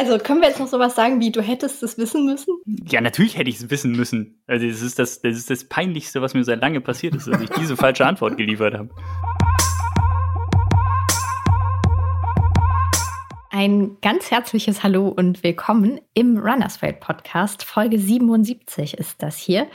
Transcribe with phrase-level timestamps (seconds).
[0.00, 2.56] Also können wir jetzt noch sowas sagen wie, du hättest es wissen müssen?
[2.88, 4.42] Ja, natürlich hätte ich es wissen müssen.
[4.46, 7.38] Also das ist das, das ist das Peinlichste, was mir seit lange passiert ist, dass
[7.38, 8.88] ich diese falsche Antwort geliefert habe.
[13.50, 17.62] Ein ganz herzliches Hallo und willkommen im Runners World Podcast.
[17.62, 19.66] Folge 77 ist das hier.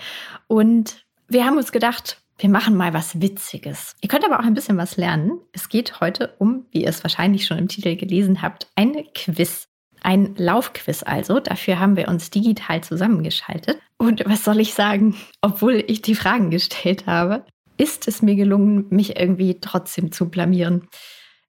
[0.48, 3.96] Und wir haben uns gedacht, wir machen mal was Witziges.
[4.02, 5.40] Ihr könnt aber auch ein bisschen was lernen.
[5.52, 9.68] Es geht heute um, wie ihr es wahrscheinlich schon im Titel gelesen habt, ein Quiz.
[10.06, 11.40] Ein Laufquiz also.
[11.40, 13.80] Dafür haben wir uns digital zusammengeschaltet.
[13.98, 15.16] Und was soll ich sagen?
[15.42, 17.44] Obwohl ich die Fragen gestellt habe,
[17.78, 20.88] ist es mir gelungen, mich irgendwie trotzdem zu blamieren.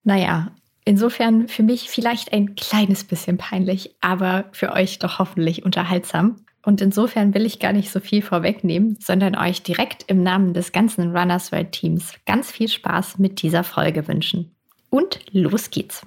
[0.04, 0.52] Naja,
[0.86, 6.36] insofern für mich vielleicht ein kleines bisschen peinlich, aber für euch doch hoffentlich unterhaltsam.
[6.64, 10.72] Und insofern will ich gar nicht so viel vorwegnehmen, sondern euch direkt im Namen des
[10.72, 14.56] ganzen Runners World Teams ganz viel Spaß mit dieser Folge wünschen.
[14.88, 16.06] Und los geht's!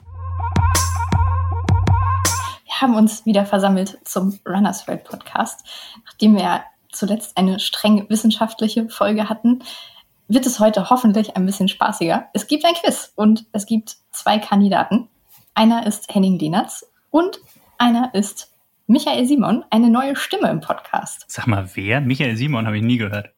[2.82, 5.66] Haben uns wieder versammelt zum Runners World Podcast.
[6.06, 9.64] Nachdem wir zuletzt eine streng wissenschaftliche Folge hatten,
[10.28, 12.28] wird es heute hoffentlich ein bisschen spaßiger.
[12.34, 15.10] Es gibt ein Quiz und es gibt zwei Kandidaten.
[15.56, 17.40] Einer ist Henning Lehnertz und
[17.78, 18.52] einer ist
[18.88, 21.26] Michael Simon, eine neue Stimme im Podcast.
[21.28, 22.02] Sag mal, wer?
[22.02, 23.32] Michael Simon habe ich nie gehört.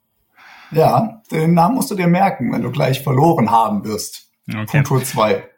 [0.72, 4.30] Ja, den Namen musst du dir merken, wenn du gleich verloren haben wirst.
[4.48, 4.84] Okay.
[4.84, 5.51] Kultur 2.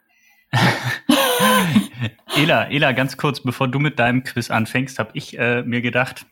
[2.35, 6.25] Ela, Ela, ganz kurz, bevor du mit deinem Quiz anfängst, habe ich äh, mir gedacht,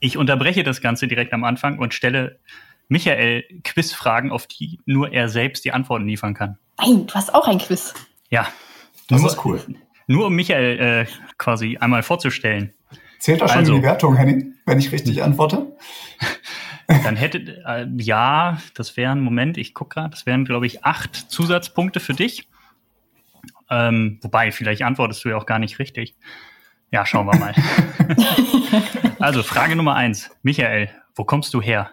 [0.00, 2.38] ich unterbreche das Ganze direkt am Anfang und stelle
[2.88, 6.58] Michael Quizfragen, auf die nur er selbst die Antworten liefern kann.
[6.78, 7.94] Nein, du hast auch ein Quiz.
[8.30, 8.46] Ja.
[9.08, 9.60] Das nur, ist cool.
[10.06, 11.06] Nur um Michael äh,
[11.38, 12.72] quasi einmal vorzustellen.
[13.18, 15.74] Zählt das schon also, die Wertung, Henning, wenn ich richtig antworte?
[16.86, 21.16] Dann hätte, äh, ja, das wären, Moment, ich gucke gerade, das wären, glaube ich, acht
[21.16, 22.48] Zusatzpunkte für dich.
[23.70, 26.14] Ähm, wobei, vielleicht antwortest du ja auch gar nicht richtig.
[26.92, 27.54] Ja, schauen wir mal.
[29.18, 30.30] also, Frage Nummer eins.
[30.42, 31.90] Michael, wo kommst du her?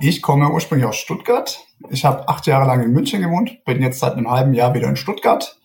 [0.00, 1.58] Ich komme ursprünglich aus Stuttgart.
[1.90, 4.88] Ich habe acht Jahre lang in München gewohnt, bin jetzt seit einem halben Jahr wieder
[4.88, 5.58] in Stuttgart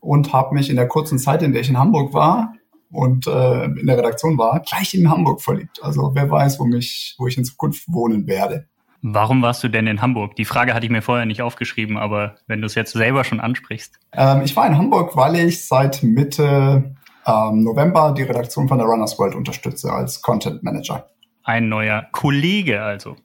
[0.00, 2.54] und habe mich in der kurzen Zeit, in der ich in Hamburg war
[2.90, 5.82] und äh, in der Redaktion war, gleich in Hamburg verliebt.
[5.82, 8.68] Also wer weiß, wo, mich, wo ich in Zukunft wohnen werde.
[9.02, 10.36] Warum warst du denn in Hamburg?
[10.36, 13.40] Die Frage hatte ich mir vorher nicht aufgeschrieben, aber wenn du es jetzt selber schon
[13.40, 13.98] ansprichst.
[14.12, 16.94] Ähm, ich war in Hamburg, weil ich seit Mitte
[17.26, 21.08] ähm, November die Redaktion von der Runners World unterstütze als Content Manager.
[21.44, 23.16] Ein neuer Kollege also.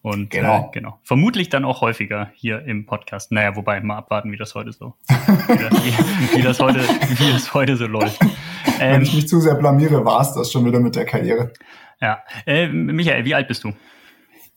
[0.00, 0.68] Und genau.
[0.68, 0.98] Äh, genau.
[1.02, 3.32] Vermutlich dann auch häufiger hier im Podcast.
[3.32, 7.32] Naja, wobei, mal abwarten, wie das heute so, wie, das, wie, wie, das heute, wie
[7.32, 8.20] das heute so läuft.
[8.78, 11.52] Wenn ähm, ich mich zu sehr blamiere, war es das schon wieder mit der Karriere.
[12.00, 12.22] Ja.
[12.46, 13.72] Äh, Michael, wie alt bist du?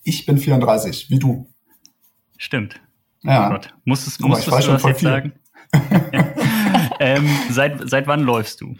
[0.07, 1.53] Ich bin 34, wie du.
[2.37, 2.79] Stimmt.
[3.23, 3.47] Ja.
[3.47, 3.73] Oh Gott.
[3.83, 5.09] Musstest, Guck musstest du das jetzt viel.
[5.09, 5.33] sagen?
[7.01, 8.77] ähm, seit, seit wann läufst du?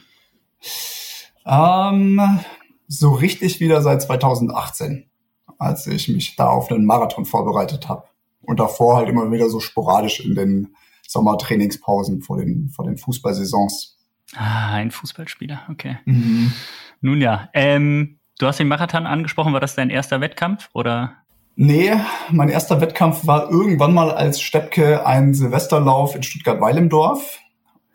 [1.46, 2.40] Ähm,
[2.88, 5.10] so richtig wieder seit 2018,
[5.58, 8.06] als ich mich da auf einen Marathon vorbereitet habe.
[8.40, 10.78] Und davor halt immer wieder so sporadisch in den
[11.10, 13.98] Sommertrainingspausen vor den, vor den Fußballsaisons.
[14.34, 15.98] Ah, ein Fußballspieler, okay.
[16.06, 16.54] Mhm.
[17.02, 19.54] Nun ja, ähm, Du hast den Marathon angesprochen.
[19.54, 21.14] War das dein erster Wettkampf oder?
[21.56, 21.92] Nee,
[22.30, 27.40] mein erster Wettkampf war irgendwann mal als Steppke ein Silvesterlauf in Stuttgart-Weilendorf.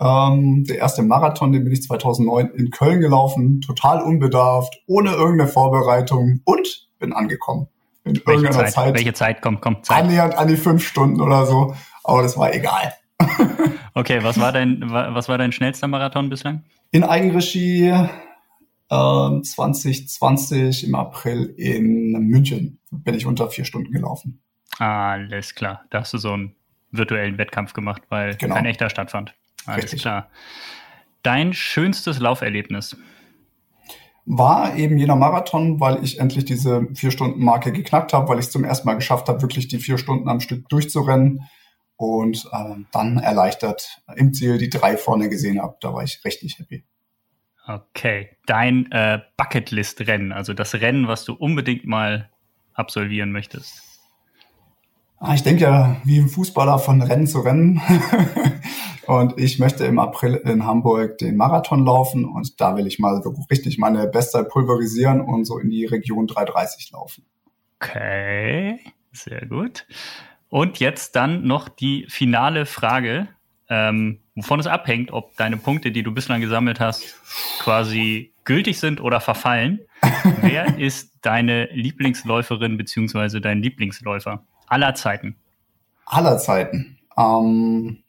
[0.01, 5.49] Ähm, der erste Marathon, den bin ich 2009 in Köln gelaufen, total unbedarft, ohne irgendeine
[5.49, 7.69] Vorbereitung und bin angekommen.
[8.05, 8.73] In Welche irgendeiner Zeit?
[8.73, 8.95] Zeit.
[8.95, 9.43] Welche Zeit?
[9.43, 9.99] Komm, komm, Zeit.
[10.03, 11.77] Annähernd an die fünf Stunden oder so.
[12.03, 12.95] Aber das war egal.
[13.95, 16.65] okay, was war dein, was war dein schnellster Marathon bislang?
[16.91, 17.95] In Eigenregie
[18.93, 24.43] 2020 ähm, im April in München bin ich unter vier Stunden gelaufen.
[24.79, 25.85] Alles klar.
[25.91, 26.55] Da hast du so einen
[26.91, 28.55] virtuellen Wettkampf gemacht, weil genau.
[28.55, 29.35] kein echter stattfand.
[29.65, 30.03] Alles Richtig.
[30.03, 30.29] klar.
[31.23, 32.97] Dein schönstes Lauferlebnis?
[34.27, 38.65] War eben jener Marathon, weil ich endlich diese Vier-Stunden-Marke geknackt habe, weil ich es zum
[38.65, 41.49] ersten Mal geschafft habe, wirklich die vier Stunden am Stück durchzurennen
[41.97, 45.77] und äh, dann erleichtert im Ziel die drei vorne gesehen habe.
[45.81, 46.85] Da war ich richtig happy.
[47.67, 52.29] Okay, dein äh, Bucketlist-Rennen, also das Rennen, was du unbedingt mal
[52.75, 53.93] absolvieren möchtest.
[55.19, 57.81] Ah, ich denke ja, wie ein Fußballer von Rennen zu Rennen.
[59.07, 63.23] und ich möchte im April in Hamburg den Marathon laufen und da will ich mal
[63.23, 67.25] so richtig meine Bestzeit pulverisieren und so in die Region 330 laufen.
[67.81, 68.81] Okay,
[69.13, 69.87] sehr gut.
[70.49, 73.29] Und jetzt dann noch die finale Frage
[73.69, 77.15] ähm, wovon es abhängt, ob deine Punkte, die du bislang gesammelt hast,
[77.59, 79.81] quasi gültig sind oder verfallen.
[80.41, 85.37] Wer ist deine Lieblingsläuferin beziehungsweise dein Lieblingsläufer aller Zeiten?
[86.07, 86.99] Aller Zeiten.
[87.17, 88.03] Ähm,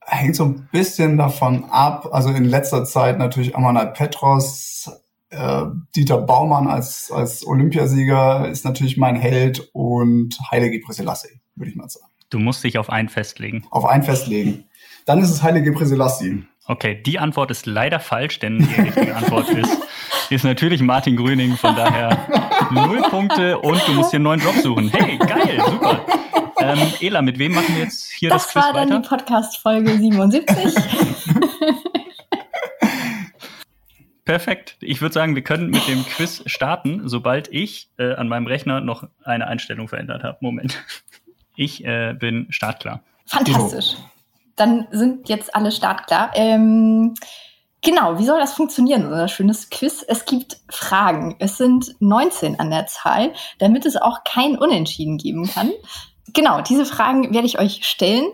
[0.00, 2.08] hängt so ein bisschen davon ab.
[2.12, 4.90] Also in letzter Zeit natürlich Amanat Petros,
[5.30, 5.64] äh,
[5.94, 11.88] Dieter Baumann als, als Olympiasieger ist natürlich mein Held und Heilige Selassie, würde ich mal
[11.88, 12.07] sagen.
[12.30, 13.66] Du musst dich auf einen festlegen.
[13.70, 14.64] Auf einen festlegen.
[15.06, 16.44] Dann ist es Heilige Gebre Selassie.
[16.66, 19.78] Okay, die Antwort ist leider falsch, denn die richtige Antwort ist,
[20.28, 21.56] ist natürlich Martin Grüning.
[21.56, 22.26] Von daher
[22.70, 24.90] null Punkte und du musst dir einen neuen Job suchen.
[24.90, 26.04] Hey, geil, super.
[26.60, 28.72] Ähm, Ela, mit wem machen wir jetzt hier das, das Quiz weiter?
[28.72, 30.74] Das war dann die Podcast-Folge 77.
[34.26, 34.76] Perfekt.
[34.80, 38.82] Ich würde sagen, wir können mit dem Quiz starten, sobald ich äh, an meinem Rechner
[38.82, 40.36] noch eine Einstellung verändert habe.
[40.42, 40.84] Moment.
[41.58, 43.00] Ich äh, bin startklar.
[43.26, 43.96] Fantastisch.
[44.54, 46.30] Dann sind jetzt alle startklar.
[46.34, 47.14] Ähm,
[47.82, 50.04] genau, wie soll das funktionieren, so ein schönes Quiz?
[50.06, 51.34] Es gibt Fragen.
[51.40, 55.72] Es sind 19 an der Zahl, damit es auch kein Unentschieden geben kann.
[56.32, 58.26] Genau, diese Fragen werde ich euch stellen.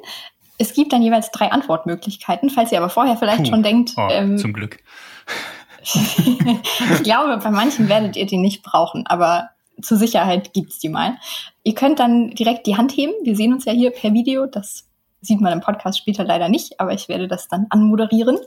[0.58, 2.50] Es gibt dann jeweils drei Antwortmöglichkeiten.
[2.50, 3.50] Falls ihr aber vorher vielleicht Puh.
[3.50, 3.92] schon denkt.
[3.96, 4.80] Oh, ähm, zum Glück.
[5.82, 9.48] ich glaube, bei manchen werdet ihr die nicht brauchen, aber
[9.80, 11.18] zur Sicherheit gibt's die mal.
[11.62, 13.12] Ihr könnt dann direkt die Hand heben.
[13.22, 14.46] Wir sehen uns ja hier per Video.
[14.46, 14.88] Das
[15.26, 18.38] sieht man im Podcast später leider nicht, aber ich werde das dann anmoderieren.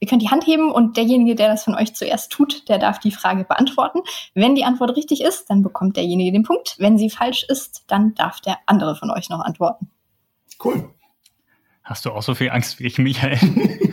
[0.00, 2.98] Ihr könnt die Hand heben und derjenige, der das von euch zuerst tut, der darf
[2.98, 4.00] die Frage beantworten.
[4.34, 6.76] Wenn die Antwort richtig ist, dann bekommt derjenige den Punkt.
[6.78, 9.90] Wenn sie falsch ist, dann darf der andere von euch noch antworten.
[10.62, 10.90] Cool.
[11.82, 13.38] Hast du auch so viel Angst wie ich, Michael?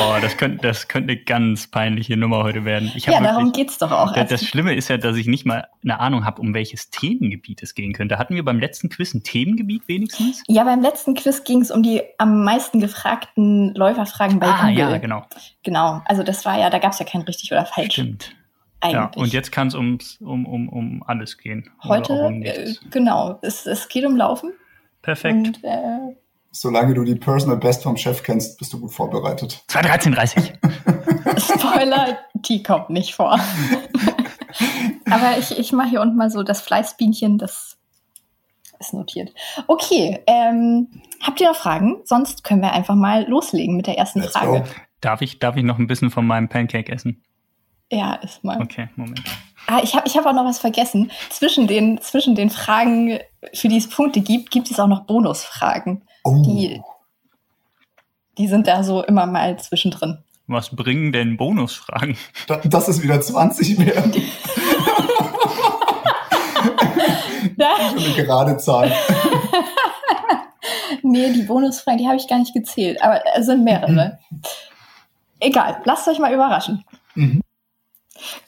[0.00, 2.88] Boah, das könnte, das könnte eine ganz peinliche Nummer heute werden.
[2.94, 4.12] ja, wirklich, darum geht's doch auch.
[4.12, 7.62] Das, das Schlimme ist ja, dass ich nicht mal eine Ahnung habe, um welches Themengebiet
[7.62, 8.18] es gehen könnte.
[8.18, 10.42] Hatten wir beim letzten Quiz ein Themengebiet wenigstens?
[10.48, 14.78] Ja, beim letzten Quiz ging es um die am meisten gefragten Läuferfragen bei ah, Google.
[14.78, 15.26] ja, genau.
[15.62, 17.92] Genau, also das war ja, da gab es ja kein richtig oder falsch.
[17.92, 18.34] Stimmt.
[18.80, 18.94] Eigentlich.
[18.94, 21.70] Ja, und jetzt kann es um, um, um alles gehen.
[21.84, 24.52] Heute, um äh, genau, es, es geht um Laufen.
[25.02, 25.34] Perfekt.
[25.34, 26.16] Und, äh,
[26.52, 29.62] Solange du die Personal Best vom Chef kennst, bist du gut vorbereitet.
[29.68, 31.38] 213,30.
[31.40, 33.38] Spoiler, die kommt nicht vor.
[35.10, 37.78] Aber ich, ich mache hier unten mal so das Fleißbienchen, das
[38.80, 39.32] ist notiert.
[39.68, 40.88] Okay, ähm,
[41.22, 42.00] habt ihr noch Fragen?
[42.04, 44.62] Sonst können wir einfach mal loslegen mit der ersten Let's Frage.
[44.62, 44.68] Go.
[45.00, 47.22] Darf ich, darf ich noch ein bisschen von meinem Pancake essen?
[47.92, 48.60] Ja, ist mal.
[48.60, 49.22] Okay, Moment.
[49.66, 51.10] Ah, ich habe ich hab auch noch was vergessen.
[51.28, 53.18] Zwischen den, zwischen den Fragen,
[53.52, 56.02] für die es Punkte gibt, gibt es auch noch Bonusfragen.
[56.24, 56.42] Oh.
[56.42, 56.80] Die,
[58.38, 60.18] die sind da so immer mal zwischendrin.
[60.46, 62.16] Was bringen denn Bonusfragen?
[62.64, 64.02] Das ist wieder 20 mehr.
[67.60, 68.90] eine gerade Zahl.
[71.02, 74.18] nee, die Bonusfragen, die habe ich gar nicht gezählt, aber es sind mehrere.
[75.38, 76.84] Egal, lasst euch mal überraschen.
[77.14, 77.42] Mhm.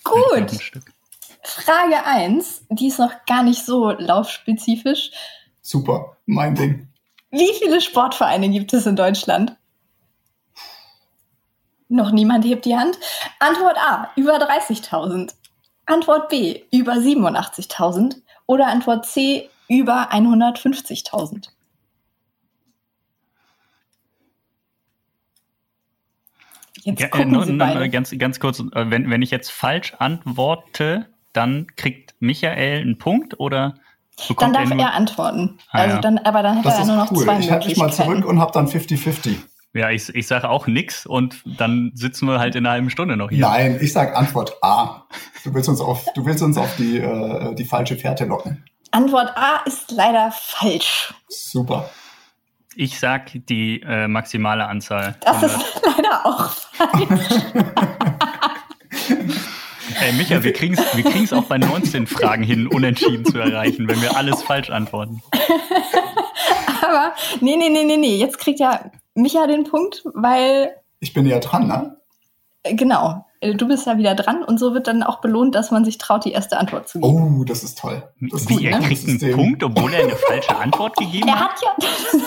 [0.04, 0.72] Gut.
[1.42, 5.10] Frage 1, die ist noch gar nicht so laufspezifisch.
[5.60, 6.88] Super, mein Ding.
[7.32, 9.56] Wie viele Sportvereine gibt es in Deutschland?
[11.88, 12.98] Noch niemand hebt die Hand.
[13.38, 15.32] Antwort A, über 30.000.
[15.86, 18.16] Antwort B, über 87.000.
[18.46, 21.48] Oder Antwort C, über 150.000.
[26.84, 31.08] Jetzt ja, äh, nur, nur, ganz, ganz kurz, äh, wenn, wenn ich jetzt falsch antworte,
[31.32, 33.76] dann kriegt Michael einen Punkt oder
[34.38, 35.58] dann darf er, antworten.
[35.70, 37.24] Ah, also dann, aber dann hat das er ja nur noch cool.
[37.24, 39.36] zwei Ich halte dich mal zurück und habe dann 50-50.
[39.74, 43.16] Ja, ich, ich sage auch nix und dann sitzen wir halt in einer halben Stunde
[43.16, 43.40] noch hier.
[43.40, 45.06] Nein, ich sage Antwort A.
[45.44, 48.64] Du willst uns auf, du willst uns auf die, äh, die falsche Fährte locken.
[48.90, 51.14] Antwort A ist leider falsch.
[51.28, 51.88] Super.
[52.74, 55.16] Ich sag die äh, maximale Anzahl.
[55.20, 57.42] Das ist leider auch falsch.
[60.02, 63.86] Hey Micha, wir kriegen es wir kriegen's auch bei 19 Fragen hin, unentschieden zu erreichen,
[63.86, 65.22] wenn wir alles falsch antworten.
[66.82, 68.16] Aber nee, nee, nee, nee, nee.
[68.16, 70.74] Jetzt kriegt ja Micha den Punkt, weil.
[70.98, 71.98] Ich bin ja dran, ne?
[72.64, 73.24] Äh, genau.
[73.38, 75.98] Äh, du bist ja wieder dran und so wird dann auch belohnt, dass man sich
[75.98, 77.38] traut, die erste Antwort zu geben.
[77.38, 78.02] Oh, das ist toll.
[78.22, 78.84] Das ist Wie, gut, er ne?
[78.84, 81.38] kriegt einen Punkt, obwohl er eine falsche Antwort gegeben hat?
[81.38, 82.18] Er hat ja.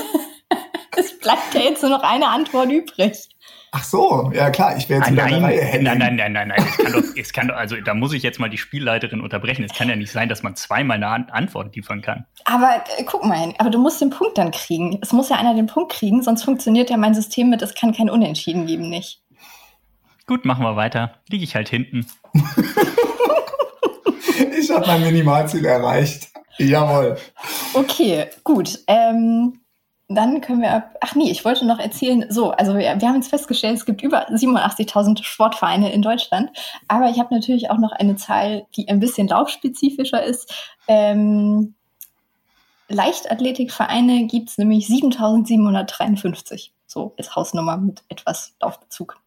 [0.96, 3.35] es bleibt ja jetzt nur noch eine Antwort übrig.
[3.78, 6.66] Ach so, ja klar, ich wäre jetzt ah, nein, nein, nein, nein, nein, nein, nein,
[6.66, 9.66] es kann doch, es kann doch, also da muss ich jetzt mal die Spielleiterin unterbrechen.
[9.66, 12.26] Es kann ja nicht sein, dass man zweimal eine Antwort liefern kann.
[12.46, 15.00] Aber äh, guck mal, aber du musst den Punkt dann kriegen.
[15.02, 17.94] Es muss ja einer den Punkt kriegen, sonst funktioniert ja mein System mit, es kann
[17.94, 19.22] kein Unentschieden geben, nicht.
[20.26, 21.16] Gut, machen wir weiter.
[21.30, 22.08] Liege ich halt hinten.
[24.58, 26.30] ich habe mein Minimalziel erreicht.
[26.58, 27.18] Jawohl.
[27.74, 28.80] Okay, gut.
[28.88, 29.60] Ähm,
[30.08, 30.96] dann können wir ab.
[31.02, 32.26] Ach nee, ich wollte noch erzählen.
[32.30, 36.52] So, also wir, wir haben jetzt festgestellt, es gibt über 87.000 Sportvereine in Deutschland.
[36.88, 40.54] Aber ich habe natürlich auch noch eine Zahl, die ein bisschen laufspezifischer ist.
[40.88, 41.74] Ähm,
[42.88, 46.72] Leichtathletikvereine gibt es nämlich 7753.
[46.86, 49.18] So ist Hausnummer mit etwas Laufbezug.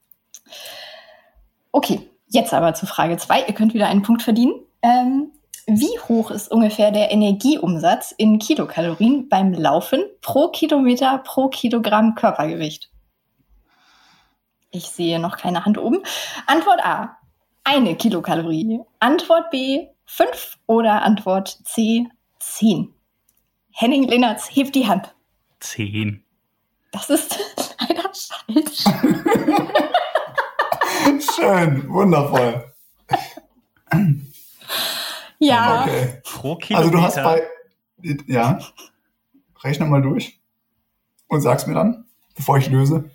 [1.73, 3.47] Okay, jetzt aber zu Frage 2.
[3.47, 4.55] Ihr könnt wieder einen Punkt verdienen.
[4.83, 5.33] Ähm,
[5.69, 12.91] wie hoch ist ungefähr der Energieumsatz in Kilokalorien beim Laufen pro Kilometer pro Kilogramm Körpergewicht?
[14.71, 15.99] Ich sehe noch keine Hand oben.
[16.47, 17.19] Antwort A,
[17.65, 18.81] eine Kilokalorie.
[18.99, 22.07] Antwort B, fünf oder Antwort C,
[22.41, 22.95] zehn.
[23.71, 25.15] Henning Lennertz hebt die Hand.
[25.61, 26.25] Zehn.
[26.93, 27.39] Das ist
[27.81, 28.85] leider falsch.
[31.37, 32.73] Schön, wundervoll.
[35.39, 35.83] ja.
[35.83, 36.21] Okay.
[36.25, 36.79] Pro Kilometer.
[36.79, 37.43] Also du hast bei,
[38.27, 38.59] ja,
[39.63, 40.41] rechne mal durch
[41.29, 43.11] und sag's mir dann, bevor ich löse.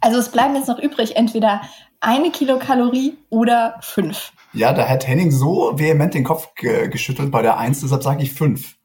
[0.00, 1.62] Also es bleiben jetzt noch übrig entweder
[2.00, 4.32] eine Kilokalorie oder fünf.
[4.52, 8.22] Ja, da hat Henning so vehement den Kopf ge geschüttelt bei der Eins, deshalb sage
[8.22, 8.76] ich fünf.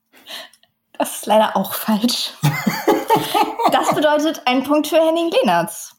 [0.94, 2.34] Das ist leider auch falsch.
[3.72, 5.96] das bedeutet ein Punkt für Henning Lehnertz.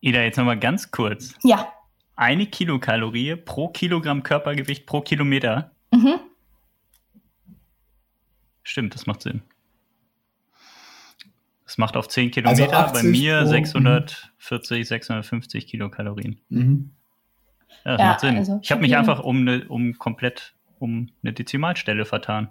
[0.00, 1.34] Ida, jetzt nochmal ganz kurz.
[1.42, 1.72] Ja.
[2.18, 5.70] Eine Kilokalorie pro Kilogramm Körpergewicht pro Kilometer.
[5.92, 6.14] Mhm.
[8.64, 9.42] Stimmt, das macht Sinn.
[11.64, 16.40] Das macht auf 10 Kilometer Also bei 80 mir pro- 640, 650 Kilokalorien.
[16.48, 16.90] Mhm.
[17.84, 18.36] Ja, das Ja, macht Sinn.
[18.36, 22.48] also ich habe mich einfach um, ne, um komplett um eine Dezimalstelle vertan.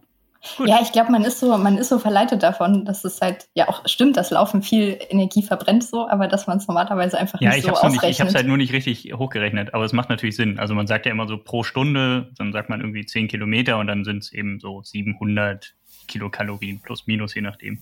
[0.55, 0.69] Gut.
[0.69, 3.67] Ja, ich glaube, man ist so, man ist so verleitet davon, dass es halt ja
[3.67, 7.49] auch stimmt, dass Laufen viel Energie verbrennt so, aber dass man es normalerweise einfach Ja,
[7.49, 8.35] nicht ich so habe es nicht, ich hab's ausrechnet.
[8.35, 10.59] halt nur nicht richtig hochgerechnet, aber es macht natürlich Sinn.
[10.59, 13.87] Also man sagt ja immer so pro Stunde, dann sagt man irgendwie 10 Kilometer und
[13.87, 15.75] dann sind es eben so 700
[16.07, 17.79] Kilokalorien plus minus, je nachdem.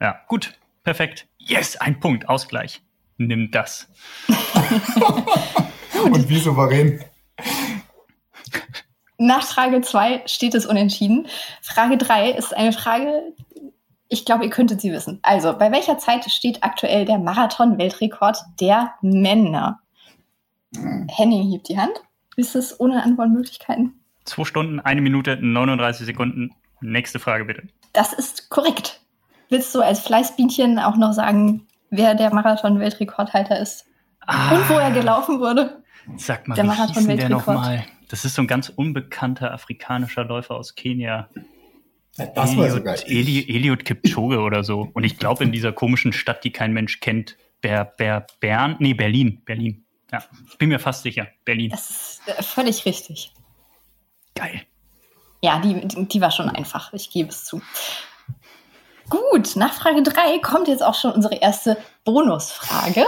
[0.00, 1.26] Ja, gut, perfekt.
[1.38, 2.82] Yes, ein Punkt, Ausgleich.
[3.16, 3.88] Nimm das.
[6.04, 7.00] Und wie souverän.
[9.16, 11.26] Nach Frage 2 steht es unentschieden.
[11.62, 13.32] Frage 3 ist eine Frage,
[14.08, 15.20] ich glaube, ihr könntet sie wissen.
[15.22, 19.80] Also, bei welcher Zeit steht aktuell der Marathon-Weltrekord der Männer?
[21.08, 21.92] Henning hebt die Hand.
[22.36, 24.00] Ist es ohne Antwortmöglichkeiten?
[24.24, 26.50] Zwei Stunden, eine Minute, 39 Sekunden.
[26.80, 27.68] Nächste Frage bitte.
[27.92, 29.00] Das ist korrekt.
[29.48, 33.86] Willst du als Fleißbienchen auch noch sagen, wer der Marathon-Weltrekordhalter ist
[34.26, 35.83] und wo er gelaufen wurde?
[36.16, 37.84] Sag mal, Der wie hieß denn der nochmal?
[38.08, 41.28] Das ist so ein ganz unbekannter afrikanischer Läufer aus Kenia.
[42.16, 43.56] Das war sogar Eliud, Eli.
[43.56, 44.88] Eliud Kipchoge oder so.
[44.92, 48.94] Und ich glaube in dieser komischen Stadt, die kein Mensch kennt, Ber, Ber, Bern, nee,
[48.94, 49.84] Berlin, Berlin.
[50.12, 51.26] Ja, ich bin mir fast sicher.
[51.44, 51.70] Berlin.
[51.70, 53.32] Das ist äh, völlig richtig.
[54.34, 54.62] Geil.
[55.42, 56.92] Ja, die, die, die war schon einfach.
[56.92, 57.60] Ich gebe es zu.
[59.10, 63.04] Gut, nach Frage 3 kommt jetzt auch schon unsere erste Bonusfrage.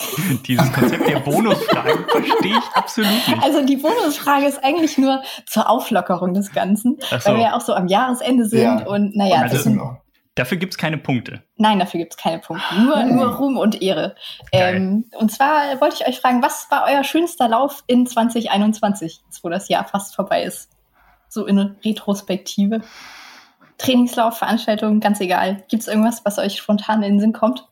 [0.46, 3.42] Dieses Konzept der Bonusfragen verstehe ich absolut nicht.
[3.42, 7.16] Also die Bonusfrage ist eigentlich nur zur Auflockerung des Ganzen, so.
[7.24, 8.86] weil wir ja auch so am Jahresende sind Ja.
[8.86, 10.00] und naja, Also- sind, Genau.
[10.36, 11.42] Dafür gibt es keine Punkte.
[11.56, 12.64] nein, dafür gibt es keine Punkte.
[12.80, 13.16] Nur, Hm.
[13.16, 14.14] nur Ruhm und Ehre.
[14.52, 19.42] Ähm, und zwar wollte ich euch fragen, was war euer schönster Lauf in 2021, jetzt
[19.42, 20.70] wo das Jahr fast vorbei ist?
[21.28, 22.82] So in Retrospektive.
[23.78, 25.64] Trainingslauf, Veranstaltung, ganz egal.
[25.68, 27.66] Gibt es irgendwas, was euch spontan in den Sinn kommt?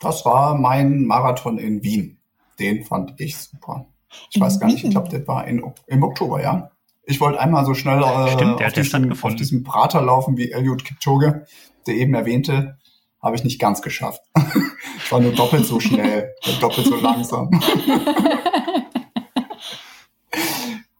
[0.00, 2.18] Das war mein Marathon in Wien.
[2.58, 3.86] Den fand ich super.
[4.30, 4.88] Ich In weiß gar nicht, Wien?
[4.88, 6.70] ich glaube, das war in, im Oktober, ja.
[7.04, 10.50] Ich wollte einmal so schnell äh, Stimmt, der auf, diesem, auf diesem Prater laufen wie
[10.50, 11.46] Eliud Kipchoge,
[11.86, 12.78] der eben erwähnte.
[13.22, 14.22] Habe ich nicht ganz geschafft.
[14.98, 17.50] ich war nur doppelt so schnell, doppelt so langsam.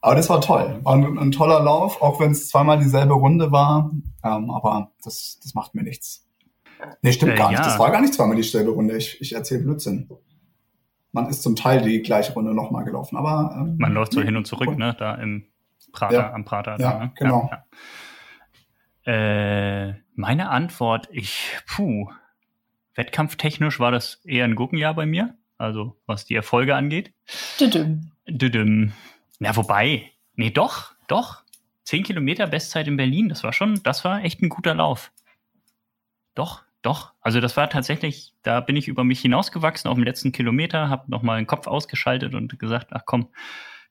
[0.01, 0.81] Aber das war toll.
[0.85, 3.91] War ein, ein toller Lauf, auch wenn es zweimal dieselbe Runde war.
[4.23, 6.26] Ähm, aber das, das macht mir nichts.
[7.03, 7.59] Nee, stimmt Äh, gar nicht.
[7.59, 7.65] ja.
[7.65, 8.97] Das war gar nicht zweimal dieselbe Runde.
[8.97, 10.09] Ich, ich erzähle Blödsinn.
[11.13, 13.17] Man ist zum Teil die gleiche Runde nochmal gelaufen.
[13.17, 14.77] Aber ähm, Man läuft so nee, hin und zurück, cool.
[14.77, 14.95] ne?
[14.99, 15.47] Da im
[15.93, 16.33] Prater, Ja.
[16.33, 16.77] am Prater.
[16.79, 17.13] Ja, da, ne?
[17.17, 17.49] genau.
[17.51, 17.65] Ja,
[19.07, 19.89] ja.
[19.89, 22.11] Äh, meine Antwort, ich, puh,
[22.95, 25.35] wettkampftechnisch war das eher ein Gurkenjahr bei mir.
[25.59, 27.15] Also, was die Erfolge angeht.
[27.61, 28.11] Düdüm.
[28.29, 28.93] Düdüm.
[29.39, 31.43] Na, wobei, nee, doch, doch.
[31.85, 35.13] Zehn Kilometer Bestzeit in Berlin, das war schon, das war echt ein guter Lauf.
[36.35, 37.13] Doch, doch.
[37.21, 41.11] Also das war tatsächlich, da bin ich über mich hinausgewachsen auf dem letzten Kilometer, habe
[41.11, 43.29] nochmal den Kopf ausgeschaltet und gesagt, ach komm,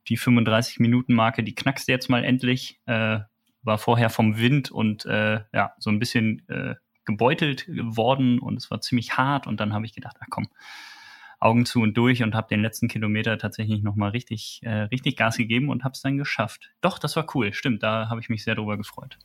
[0.07, 2.79] die 35-Minuten-Marke, die knackst du jetzt mal endlich.
[2.85, 3.19] Äh,
[3.65, 8.71] war vorher vom Wind und äh, ja, so ein bisschen äh, gebeutelt geworden und es
[8.71, 10.47] war ziemlich hart und dann habe ich gedacht, ach komm,
[11.39, 15.37] Augen zu und durch und habe den letzten Kilometer tatsächlich nochmal richtig, äh, richtig Gas
[15.37, 16.71] gegeben und habe es dann geschafft.
[16.81, 19.17] Doch, das war cool, stimmt, da habe ich mich sehr drüber gefreut.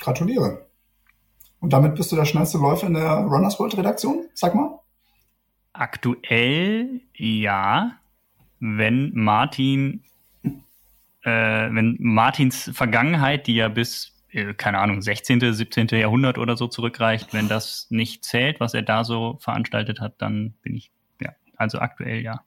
[0.00, 0.67] Gratuliere.
[1.60, 4.24] Und damit bist du der schnellste Läufer in der Runners World Redaktion?
[4.34, 4.78] Sag mal.
[5.72, 7.92] Aktuell ja,
[8.60, 10.02] wenn Martin,
[10.42, 11.30] äh,
[11.70, 15.88] wenn Martins Vergangenheit, die ja bis äh, keine Ahnung, 16., 17.
[15.88, 17.32] Jahrhundert oder so zurückreicht.
[17.32, 21.78] Wenn das nicht zählt, was er da so veranstaltet hat, dann bin ich, ja, also
[21.78, 22.40] aktuell ja.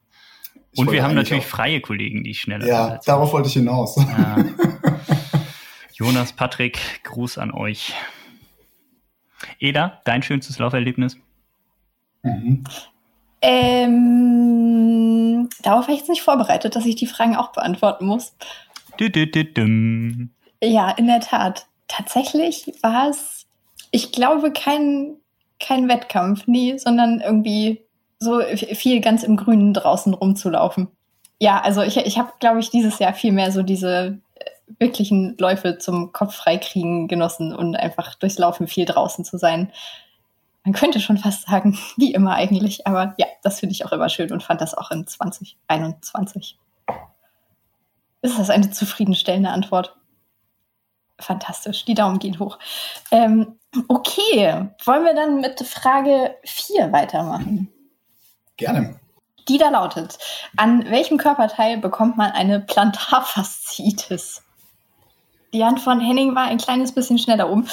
[0.74, 3.48] Ich Und wir haben natürlich auch- freie Kollegen, die schneller Ja, sind als darauf wollte
[3.48, 3.96] ich hinaus.
[3.98, 4.38] Ja.
[5.94, 7.94] Jonas, Patrick, Gruß an euch.
[9.60, 11.18] Eda, dein schönstes Lauferlebnis?
[12.24, 12.64] Mhm.
[13.42, 14.70] Ähm,
[15.64, 18.36] darauf war ich jetzt nicht vorbereitet, dass ich die Fragen auch beantworten muss.
[18.98, 20.30] -dü -dü -düm.
[20.64, 21.66] Ja, in der Tat.
[21.88, 23.48] Tatsächlich war es,
[23.90, 25.18] ich glaube, kein,
[25.60, 27.82] kein Wettkampf, nie, sondern irgendwie
[28.20, 28.42] so
[28.74, 30.88] viel ganz im Grünen draußen rumzulaufen.
[31.40, 34.20] Ja, also ich, ich habe, glaube ich, dieses Jahr viel mehr so diese
[34.80, 39.72] wirklichen Läufe zum Kopf freikriegen genossen und einfach durchs Laufen viel draußen zu sein.
[40.64, 44.10] Man könnte schon fast sagen, wie immer eigentlich, aber ja, das finde ich auch immer
[44.10, 46.58] schön und fand das auch in 2021.
[48.22, 49.96] Ist das eine zufriedenstellende Antwort?
[51.20, 52.60] Fantastisch, die Daumen gehen hoch.
[53.12, 57.72] Ähm, okay, wollen wir dann mit Frage 4 weitermachen?
[58.58, 59.00] Gerne.
[59.48, 60.20] Die da lautet,
[60.56, 64.44] an welchem Körperteil bekommt man eine Plantarfasziitis?
[65.54, 67.68] Die Hand von Henning war ein kleines bisschen schneller um.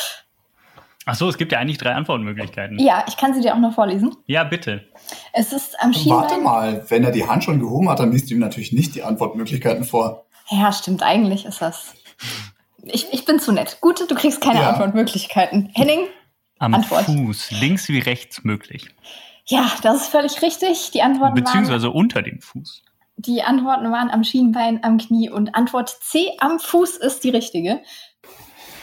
[1.06, 2.78] Ach so, es gibt ja eigentlich drei Antwortmöglichkeiten.
[2.78, 4.14] Ja, ich kann sie dir auch noch vorlesen.
[4.26, 4.84] Ja, bitte.
[5.32, 6.42] Es ist am Warte Schienbein.
[6.42, 9.02] mal, wenn er die Hand schon gehoben hat, dann liest du ihm natürlich nicht die
[9.02, 10.26] Antwortmöglichkeiten vor.
[10.50, 11.94] Ja, stimmt, eigentlich ist das.
[12.82, 13.78] Ich, ich bin zu nett.
[13.80, 14.70] Gut, du kriegst keine Ja.
[14.70, 15.70] Antwortmöglichkeiten.
[15.74, 16.00] Henning?
[16.58, 17.04] Am Antwort.
[17.04, 18.88] Fuß, links wie rechts möglich.
[19.46, 20.90] Ja, das ist völlig richtig.
[20.90, 22.82] Die Antworten, waren, Beziehungsweise unter dem Fuß.
[23.18, 27.80] Die Antworten waren am Schienbein, am Knie und Antwort C am Fuß ist die richtige.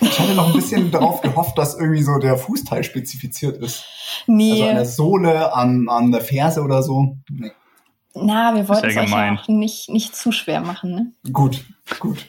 [0.02, 3.86] Ich hatte noch ein bisschen darauf gehofft, dass irgendwie so der Fußteil spezifiziert ist.
[4.28, 7.18] Nee, Also an der Sohle, an, an der Ferse oder so.
[7.30, 7.52] Nee.
[8.14, 10.92] na, wir wollten es ja euch ja auch nicht, nicht zu schwer machen.
[10.92, 11.32] Ne?
[11.32, 11.64] Gut,
[12.00, 12.26] gut.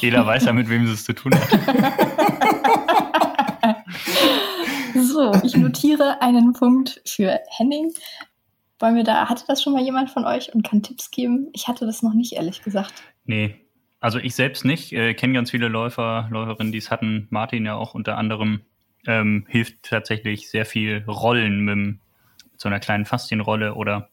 [0.00, 1.48] Jeder weiß ja, mit wem sie es zu tun hat.
[4.94, 7.92] So, ich notiere einen Punkt für Henning.
[8.78, 11.48] Wollen wir da, hatte das schon mal jemand von euch und kann Tipps geben?
[11.52, 12.94] Ich hatte das noch nicht, ehrlich gesagt.
[13.24, 13.56] Nee,
[14.00, 14.92] also ich selbst nicht.
[14.92, 17.26] Äh, Kenne ganz viele Läufer, Läuferinnen, die es hatten.
[17.30, 18.60] Martin ja auch unter anderem.
[19.06, 22.00] Ähm, hilft tatsächlich sehr viel Rollen mit, mit
[22.56, 24.10] so einer kleinen Faszienrolle oder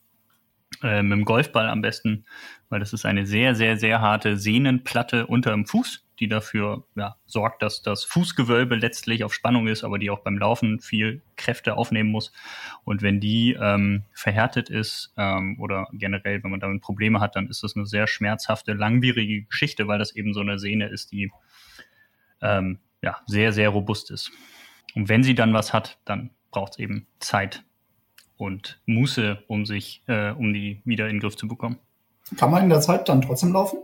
[0.84, 2.26] äh, mit dem Golfball am besten,
[2.70, 7.18] weil das ist eine sehr, sehr, sehr harte Sehnenplatte unter dem Fuß, die dafür ja,
[7.26, 11.76] sorgt, dass das Fußgewölbe letztlich auf Spannung ist, aber die auch beim Laufen viel Kräfte
[11.78, 12.32] aufnehmen muss.
[12.84, 17.48] Und wenn die ähm, verhärtet ist ähm, oder generell, wenn man damit Probleme hat, dann
[17.48, 21.32] ist das eine sehr schmerzhafte, langwierige Geschichte, weil das eben so eine Sehne ist, die
[22.42, 24.32] ähm, ja, sehr, sehr robust ist.
[24.96, 27.64] Und wenn sie dann was hat, dann braucht es eben Zeit
[28.38, 31.78] und Muße, um sich, äh, um die wieder in den Griff zu bekommen.
[32.38, 33.80] Kann man in der Zeit dann trotzdem laufen?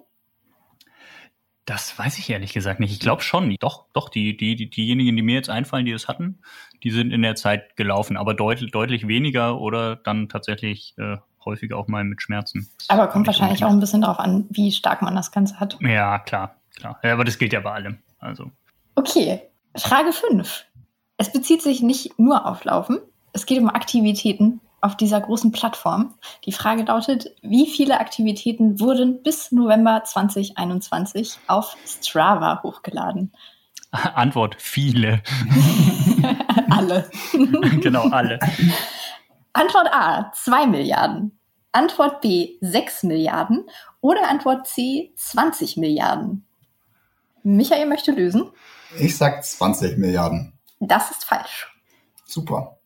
[1.65, 2.91] Das weiß ich ehrlich gesagt nicht.
[2.91, 3.55] Ich glaube schon.
[3.59, 6.39] Doch, doch, die, die, die, diejenigen, die mir jetzt einfallen, die das hatten,
[6.83, 11.77] die sind in der Zeit gelaufen, aber deutlich, deutlich weniger oder dann tatsächlich äh, häufiger
[11.77, 12.69] auch mal mit Schmerzen.
[12.79, 15.59] Das Aber kommt ich wahrscheinlich auch ein bisschen darauf an, wie stark man das Ganze
[15.59, 15.77] hat.
[15.81, 16.99] Ja, klar, klar.
[17.03, 17.99] Ja, aber das gilt ja bei allem.
[18.19, 18.51] Also.
[18.95, 19.41] Okay,
[19.75, 20.65] Frage 5.
[21.17, 22.99] Es bezieht sich nicht nur auf Laufen.
[23.33, 26.15] Es geht um Aktivitäten auf dieser großen Plattform.
[26.45, 33.31] Die Frage lautet, wie viele Aktivitäten wurden bis November 2021 auf Strava hochgeladen?
[33.91, 35.21] Antwort: viele.
[36.69, 37.09] Alle.
[37.81, 38.39] genau, alle.
[39.53, 41.37] Antwort A, 2 Milliarden.
[41.73, 43.65] Antwort B, 6 Milliarden.
[43.99, 46.45] Oder Antwort C, 20 Milliarden.
[47.43, 48.49] Michael möchte lösen.
[48.97, 50.53] Ich sag 20 Milliarden.
[50.79, 51.73] Das ist falsch.
[52.25, 52.77] Super.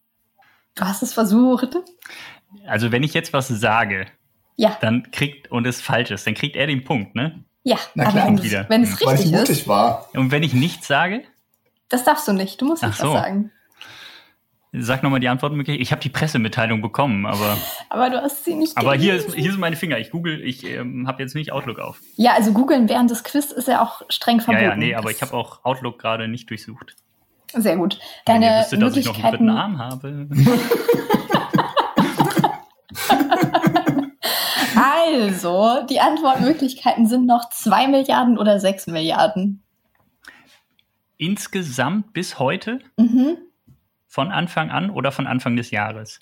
[0.75, 1.75] Du hast es versucht.
[2.67, 4.05] Also, wenn ich jetzt was sage,
[4.57, 7.43] Ja, dann kriegt, und es falsch ist, dann kriegt er den Punkt, ne?
[7.63, 7.77] ja.
[7.95, 8.61] Na aber klar, wenn, wieder.
[8.61, 10.09] es, wenn es Weil ich richtig mutig ist, war.
[10.13, 11.23] Und wenn ich nichts sage,
[11.89, 12.61] das darfst du nicht.
[12.61, 13.13] Du musst Ach nicht so.
[13.13, 13.51] was sagen.
[14.73, 15.81] sag nochmal die Antwortmöglichkeit.
[15.81, 17.57] Ich habe die Pressemitteilung bekommen, aber,
[17.89, 19.29] Aber du hast sie nicht aber hier, gelesen.
[19.29, 19.97] ist, hier sind meine Finger.
[19.99, 21.99] Ich google, ich ähm, habe jetzt nicht Outlook auf.
[22.17, 24.63] Ja, also googeln während des Quiz ist ja auch streng verboten.
[24.63, 26.95] Ja, ja, nee, aber ich habe auch Outlook gerade nicht durchsucht.
[27.55, 27.99] Sehr gut.
[28.25, 29.49] Deine wüsstet, dass ich noch einen dritten Möglichkeiten.
[29.49, 30.27] Arm habe.
[34.75, 39.63] Also, die Antwortmöglichkeiten sind noch 2 Milliarden oder 6 Milliarden.
[41.17, 43.37] Insgesamt bis heute, Mhm.
[44.07, 46.19] von Anfang an oder von Anfang des Jahres?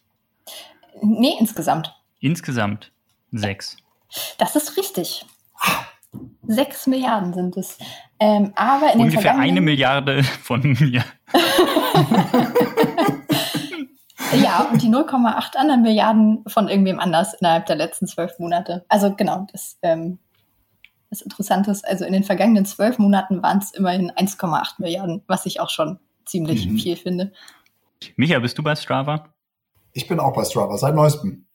[1.01, 1.95] Nee, insgesamt.
[2.19, 2.91] Insgesamt
[3.31, 3.77] sechs.
[4.37, 5.25] Das ist richtig.
[6.45, 7.79] 6 Milliarden sind es.
[8.23, 11.03] Ähm, aber in den Ungefähr eine vergangenen- Milliarde von mir.
[14.41, 18.83] Ja, und die 0,8 anderen Milliarden von irgendwem anders innerhalb der letzten zwölf Monate.
[18.89, 20.17] Also genau, das ähm,
[21.11, 21.83] was Interessantes.
[21.83, 25.99] Also in den vergangenen zwölf Monaten waren es immerhin 1,8 Milliarden, was ich auch schon
[26.25, 26.79] ziemlich mhm.
[26.79, 27.31] viel finde.
[28.15, 29.29] Micha, bist du bei Strava?
[29.91, 31.45] Ich bin auch bei Strava, seit neuestem.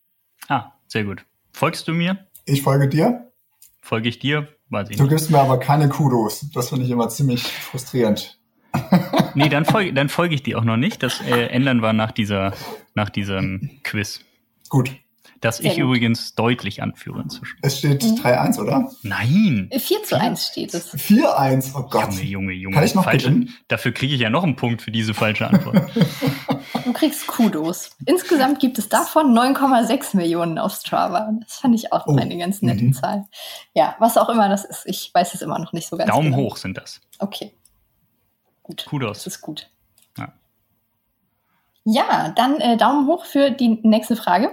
[0.46, 1.24] Ah, sehr gut.
[1.52, 2.26] Folgst du mir?
[2.44, 3.32] Ich folge dir.
[3.80, 4.46] Folge ich dir?
[4.70, 5.10] Weiß ich du nicht.
[5.10, 6.46] gibst mir aber keine Kudos.
[6.52, 8.38] Das finde ich immer ziemlich frustrierend.
[9.34, 11.02] nee, dann folge dann folge ich dir auch noch nicht.
[11.02, 12.52] Das äh, ändern wir nach dieser,
[12.94, 14.20] nach diesem Quiz.
[14.68, 14.90] Gut.
[15.40, 15.84] Das Sehr ich gut.
[15.84, 17.58] übrigens deutlich anführe inzwischen.
[17.62, 18.16] Es steht mhm.
[18.16, 18.90] 3-1, oder?
[19.02, 19.70] Nein.
[19.76, 20.92] 4 zu 1 steht es.
[20.94, 22.12] 4-1, oh Gott.
[22.12, 22.74] Junge, Junge, Junge.
[22.74, 23.46] Kann ich noch falsche?
[23.68, 25.90] Dafür kriege ich ja noch einen Punkt für diese falsche Antwort.
[26.84, 27.90] du kriegst Kudos.
[28.04, 31.30] Insgesamt gibt es davon 9,6 Millionen auf Strava.
[31.40, 32.16] Das fand ich auch oh.
[32.16, 32.92] eine ganz nette mhm.
[32.92, 33.26] Zahl.
[33.74, 34.84] Ja, was auch immer das ist.
[34.86, 36.44] Ich weiß es immer noch nicht so ganz Daumen genau.
[36.44, 37.00] hoch sind das.
[37.20, 37.52] Okay.
[38.64, 38.86] Gut.
[38.86, 39.24] Kudos.
[39.24, 39.70] Das ist gut.
[40.16, 40.32] Ja,
[41.84, 44.50] ja dann äh, Daumen hoch für die nächste Frage.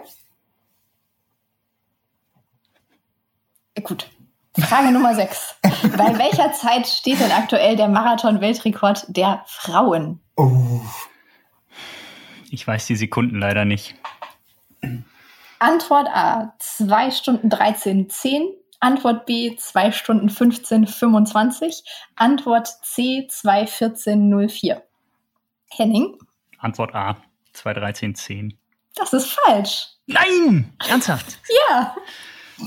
[3.84, 4.10] Gut.
[4.58, 5.56] Frage Nummer 6.
[5.98, 10.22] Bei welcher Zeit steht denn aktuell der Marathon-Weltrekord der Frauen?
[10.38, 10.82] Oh.
[12.50, 13.96] Ich weiß die Sekunden leider nicht.
[15.60, 18.48] Antwort A, 2 Stunden 13, 10.
[18.80, 21.84] Antwort B, 2 Stunden 15, 25.
[22.16, 24.84] Antwort C, 2, 14, 04.
[25.70, 26.18] Henning?
[26.60, 27.18] Antwort A,
[27.54, 28.58] 2, 13, 10.
[28.96, 29.88] Das ist falsch.
[30.08, 30.74] Nein!
[30.88, 31.40] Ernsthaft?
[31.70, 31.96] ja.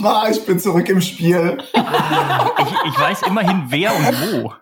[0.02, 1.58] Ah, ich bin zurück im Spiel.
[1.72, 4.52] ich, ich weiß immerhin wer und wo.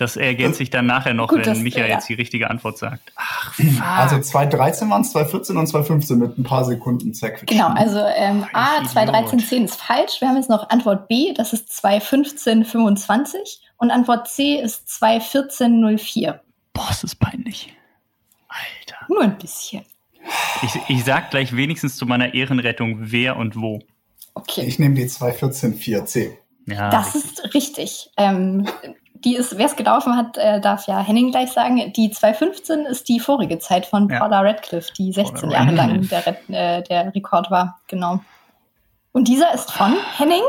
[0.00, 1.88] Das ergänzt sich dann nachher noch, Gut, wenn Micha ja.
[1.88, 3.12] jetzt die richtige Antwort sagt.
[3.16, 3.82] Ach, fuck.
[3.86, 7.58] Also 2013 waren es, 2014 und 2015 mit ein paar Sekunden zerquetschen.
[7.58, 10.22] Genau, also ähm, A, 2013, ist falsch.
[10.22, 13.60] Wir haben jetzt noch Antwort B, das ist 2015, 25.
[13.76, 16.40] Und Antwort C ist 2014, 04.
[16.72, 17.76] Boah, ist das peinlich.
[18.48, 19.04] Alter.
[19.08, 19.84] Nur ein bisschen.
[20.62, 23.80] Ich, ich sag gleich wenigstens zu meiner Ehrenrettung, wer und wo.
[24.34, 24.62] Okay.
[24.66, 26.30] Ich nehme die 214 4C.
[26.66, 27.30] Ja, das richtig.
[27.32, 28.10] ist richtig.
[28.16, 28.66] Ähm,
[29.24, 31.92] die ist, wer es gelaufen hat, äh, darf ja Henning gleich sagen.
[31.94, 34.18] Die 215 ist die vorige Zeit von ja.
[34.18, 37.80] Paula Radcliffe, die 16 Paula Jahre lang der, äh, der Rekord war.
[37.86, 38.20] Genau.
[39.12, 40.42] Und dieser ist von Henning?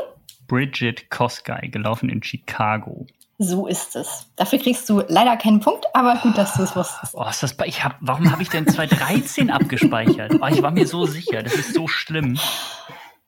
[0.47, 3.05] Bridget Koskay, gelaufen in Chicago.
[3.43, 4.27] So ist es.
[4.35, 7.15] Dafür kriegst du leider keinen Punkt, aber gut, dass du es wusstest.
[7.15, 10.35] Oh, ist das ich hab, warum habe ich denn 2013 abgespeichert?
[10.39, 12.39] Oh, ich war mir so sicher, das ist so schlimm.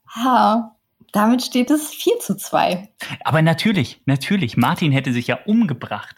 [0.09, 0.75] Ha,
[1.13, 2.89] damit steht es 4 zu 2.
[3.23, 6.15] Aber natürlich, natürlich, Martin hätte sich ja umgebracht.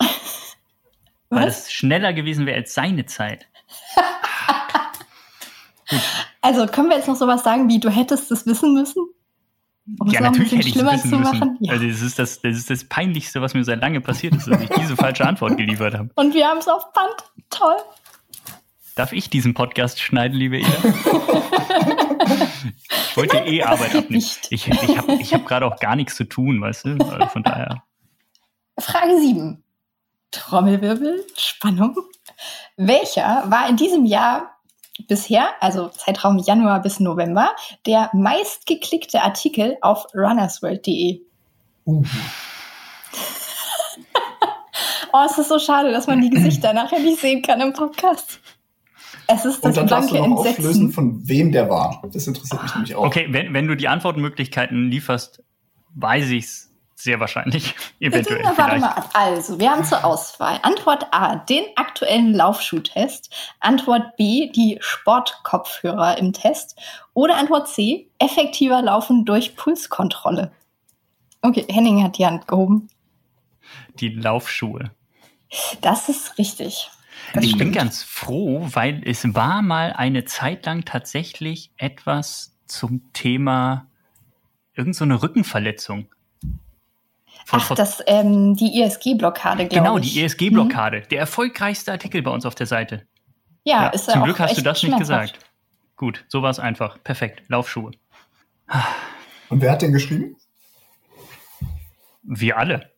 [1.30, 3.48] weil es schneller gewesen wäre als seine Zeit.
[6.42, 9.08] also können wir jetzt noch sowas sagen wie, du hättest es wissen müssen?
[10.00, 11.58] Um ja, natürlich hätte ich es wissen müssen.
[11.60, 11.74] Ja.
[11.74, 14.60] Also das ist das, das ist das Peinlichste, was mir seit lange passiert ist, dass
[14.60, 16.10] ich diese falsche Antwort geliefert habe.
[16.16, 17.14] Und wir haben es auf Band.
[17.52, 17.76] Toll.
[18.96, 20.68] Darf ich diesen Podcast schneiden, liebe Eda?
[23.10, 24.08] ich wollte eh Arbeit abnehmen.
[24.10, 24.48] Nicht.
[24.50, 26.98] Ich, ich habe ich hab gerade auch gar nichts zu tun, weißt du?
[27.06, 27.84] Also von daher.
[28.80, 29.64] Frage 7.
[30.32, 31.96] Trommelwirbel, Spannung.
[32.78, 34.55] Welcher war in diesem Jahr
[35.08, 37.50] bisher, also Zeitraum Januar bis November,
[37.86, 41.22] der meistgeklickte Artikel auf runnersworld.de.
[41.86, 42.04] Uh.
[45.14, 48.40] oh, es ist so schade, dass man die Gesichter nachher nicht sehen kann im Podcast.
[49.28, 50.64] Es ist das Und dann blanke darfst du noch Entsetzen.
[50.64, 52.04] auflösen, von wem der war.
[52.12, 53.06] Das interessiert mich nämlich auch.
[53.06, 55.44] Okay, wenn, wenn du die Antwortmöglichkeiten lieferst,
[55.96, 56.65] weiß ich's
[56.96, 57.76] sehr wahrscheinlich.
[58.00, 58.40] Eventuell.
[58.40, 59.04] Bitte, warte mal.
[59.14, 63.34] Also, wir haben zur Auswahl Antwort A, den aktuellen Laufschuhtest.
[63.60, 66.80] Antwort B, die Sportkopfhörer im Test.
[67.14, 70.52] Oder Antwort C, effektiver Laufen durch Pulskontrolle.
[71.42, 72.88] Okay, Henning hat die Hand gehoben.
[74.00, 74.92] Die Laufschuhe.
[75.82, 76.90] Das ist richtig.
[77.34, 77.60] Das ich stimmt.
[77.60, 83.88] bin ganz froh, weil es war mal eine Zeit lang tatsächlich etwas zum Thema
[84.74, 86.15] irgendeine so Rückenverletzung.
[87.52, 90.14] Ach, das, ähm, die ISG-Blockade, glaube genau, ich.
[90.14, 91.00] Genau, die ISG-Blockade.
[91.00, 91.10] Mhm.
[91.10, 93.08] Der erfolgreichste Artikel bei uns auf der Seite.
[93.64, 95.40] Ja, ja ist Zum Glück hast du das nicht gesagt.
[95.96, 97.02] Gut, so war es einfach.
[97.04, 97.44] Perfekt.
[97.48, 97.92] Laufschuhe.
[99.50, 100.36] Und wer hat den geschrieben?
[102.24, 102.92] Wir alle.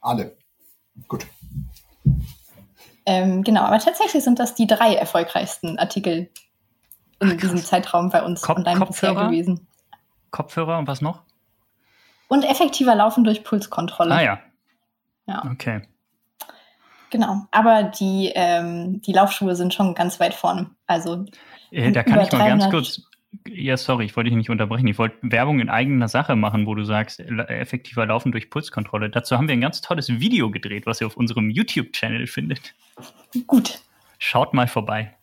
[0.00, 0.36] Alle.
[1.06, 1.26] Gut.
[3.06, 6.30] Ähm, genau, aber tatsächlich sind das die drei erfolgreichsten Artikel
[7.20, 9.66] in Ach, diesem Zeitraum bei uns Kop online bisher gewesen.
[10.30, 11.22] Kopfhörer und was noch?
[12.30, 14.14] Und effektiver Laufen durch Pulskontrolle.
[14.14, 14.38] Ah ja.
[15.26, 15.42] Ja.
[15.50, 15.82] Okay.
[17.10, 17.46] Genau.
[17.50, 20.70] Aber die, ähm, die Laufschuhe sind schon ganz weit vorne.
[20.86, 21.26] Also
[21.72, 23.02] äh, da kann ich mal ganz kurz.
[23.48, 24.86] Ja, sorry, ich wollte dich nicht unterbrechen.
[24.86, 29.10] Ich wollte Werbung in eigener Sache machen, wo du sagst, effektiver Laufen durch Pulskontrolle.
[29.10, 32.74] Dazu haben wir ein ganz tolles Video gedreht, was ihr auf unserem YouTube-Channel findet.
[33.48, 33.80] Gut.
[34.18, 35.16] Schaut mal vorbei.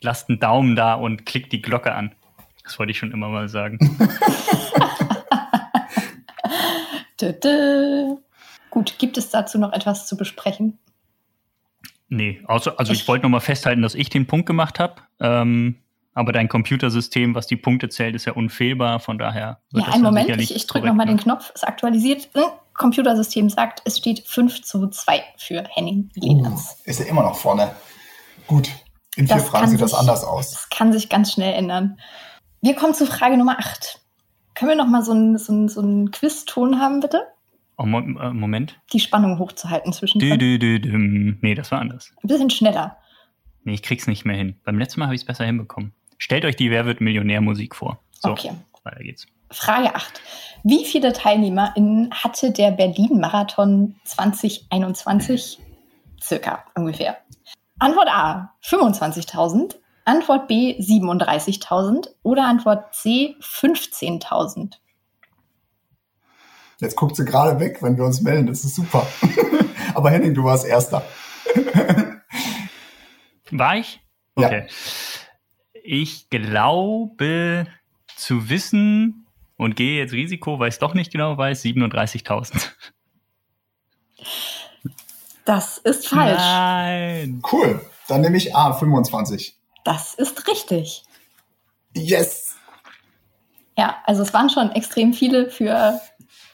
[0.00, 2.16] Lasst einen Daumen da und klickt die Glocke an.
[2.64, 3.78] Das wollte ich schon immer mal sagen.
[8.70, 10.78] Gut, gibt es dazu noch etwas zu besprechen?
[12.08, 14.96] Nee, außer, also ich, Ich- wollte nochmal festhalten, dass ich den Punkt gemacht habe.
[15.20, 15.76] Ähm,
[16.12, 19.00] aber dein Computersystem, was die Punkte zählt, ist ja unfehlbar.
[19.00, 21.16] Von daher wird Ja, das einen Moment, ich, ich drücke nochmal den?
[21.16, 22.28] Knopf, es aktualisiert.
[22.34, 26.76] Hm, Computersystem sagt, es steht 5 zu 2 für Henning Uh, Lenens.
[26.84, 27.74] ist er immer noch vorne.
[28.46, 28.68] Gut.
[29.16, 30.50] In vier Das Fragen sieht das sich- anders aus.
[30.50, 31.98] Das kann sich ganz schnell ändern.
[32.60, 34.00] Wir kommen zu Frage Nummer 8.
[34.64, 37.26] Können wir nochmal so einen so einen- so einen Quiz-Ton haben, bitte?
[37.76, 38.80] Oh, Mo äh, Moment.
[38.94, 40.20] Die Spannung hochzuhalten zwischen.
[40.20, 41.38] Dü, Ein dü, dü, düm.
[41.42, 42.14] Nee, das war anders.
[42.22, 42.96] bisschen schneller.
[43.64, 44.58] Nee, ich krieg's nicht mehr hin.
[44.64, 45.92] Beim letzten Mal habe ich es besser hinbekommen.
[46.16, 48.00] Stellt euch die Wer wird Millionär-Musik vor.
[48.12, 48.52] So, Okay.
[48.84, 49.26] weiter geht's.
[49.50, 50.22] Frage 8.
[50.62, 55.58] Wie viele TeilnehmerInnen hatte der Berlin-Marathon 2021?
[56.22, 57.18] Circa ungefähr.
[57.80, 64.74] Antwort A 25.000, Antwort B 37.000 oder Antwort C 15.000.
[66.80, 68.46] Jetzt guckt sie gerade weg, wenn wir uns melden.
[68.48, 69.06] Das ist super.
[69.94, 71.02] Aber Henning, du warst Erster.
[73.50, 74.00] War ich?
[74.36, 74.48] Ja.
[74.48, 74.66] Okay.
[75.84, 77.66] Ich glaube
[78.16, 82.72] zu wissen und gehe jetzt Risiko, weil ich es doch nicht genau weiß, 37.000.
[85.44, 86.38] Das ist falsch.
[86.38, 87.42] Nein.
[87.50, 87.80] Cool.
[88.08, 89.56] Dann nehme ich A, 25.
[89.84, 91.04] Das ist richtig.
[91.94, 92.56] Yes!
[93.76, 96.00] Ja, also es waren schon extrem viele für,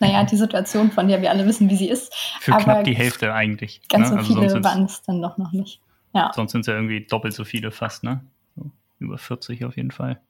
[0.00, 2.14] naja, die Situation, von der wir alle wissen, wie sie ist.
[2.40, 3.82] Für Aber knapp die Hälfte eigentlich.
[3.88, 4.14] Ganz ne?
[4.14, 5.80] so Also viele waren es dann doch noch nicht.
[6.14, 6.32] Ja.
[6.34, 8.24] Sonst sind es ja irgendwie doppelt so viele fast, ne?
[8.56, 10.20] So, über 40 auf jeden Fall.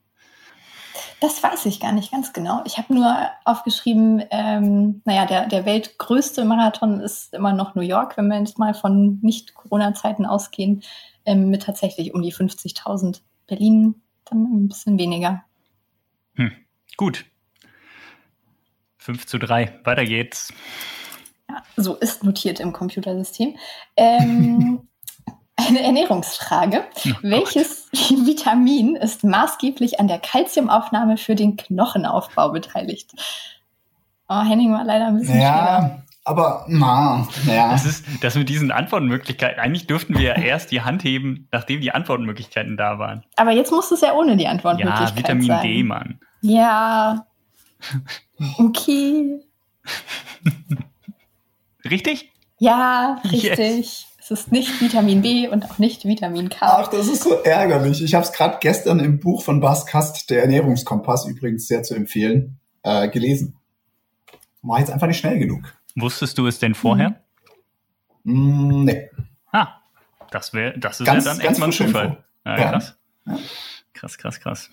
[1.20, 2.62] Das weiß ich gar nicht ganz genau.
[2.64, 8.16] Ich habe nur aufgeschrieben, ähm, naja, der, der weltgrößte Marathon ist immer noch New York,
[8.16, 10.82] wenn wir jetzt mal von Nicht-Corona-Zeiten ausgehen,
[11.30, 13.20] ähm, mit tatsächlich um die 50.000.
[13.46, 15.42] Berlin dann ein bisschen weniger.
[16.34, 16.52] Hm.
[16.96, 17.24] Gut.
[18.98, 19.80] 5 zu 3.
[19.84, 20.52] Weiter geht's.
[21.48, 23.56] Ja, so ist notiert im Computersystem.
[23.96, 24.88] Ähm,
[25.56, 26.84] eine Ernährungsfrage.
[27.04, 33.12] Oh Welches Vitamin ist maßgeblich an der Kalziumaufnahme für den Knochenaufbau beteiligt?
[34.28, 36.04] Oh, Henning war leider ein bisschen schneller.
[36.26, 37.70] Ja, aber na, naja.
[37.70, 39.58] Das ist das mit diesen Antwortmöglichkeiten.
[39.58, 43.24] Eigentlich dürften wir ja erst die Hand heben, nachdem die Antwortmöglichkeiten da waren.
[43.36, 45.62] Aber jetzt muss es ja ohne die Antwortmöglichkeit Ja, Vitamin sein.
[45.62, 46.20] D, Mann.
[46.42, 47.26] Ja.
[48.58, 49.40] Okay.
[51.84, 52.30] Richtig?
[52.58, 53.32] Ja, Yes.
[53.32, 54.06] richtig.
[54.18, 56.56] Es ist nicht Vitamin B und auch nicht Vitamin K.
[56.82, 58.02] Ach, das ist so ärgerlich.
[58.02, 61.94] Ich habe es gerade gestern im Buch von Bas Kast, der Ernährungskompass, übrigens sehr zu
[61.94, 63.56] empfehlen, äh, gelesen.
[64.62, 65.74] War jetzt einfach nicht schnell genug.
[65.96, 67.20] Wusstest du es denn vorher?
[68.24, 69.10] Mm, nee.
[69.52, 69.68] Ah,
[70.30, 72.24] das wäre, das ist Ganz- ja dann echt mal ein Zufall.
[72.44, 72.70] Ja, Ja.
[72.70, 72.96] krass.
[73.26, 73.38] Ja.
[73.94, 74.70] Krass, krass, krass.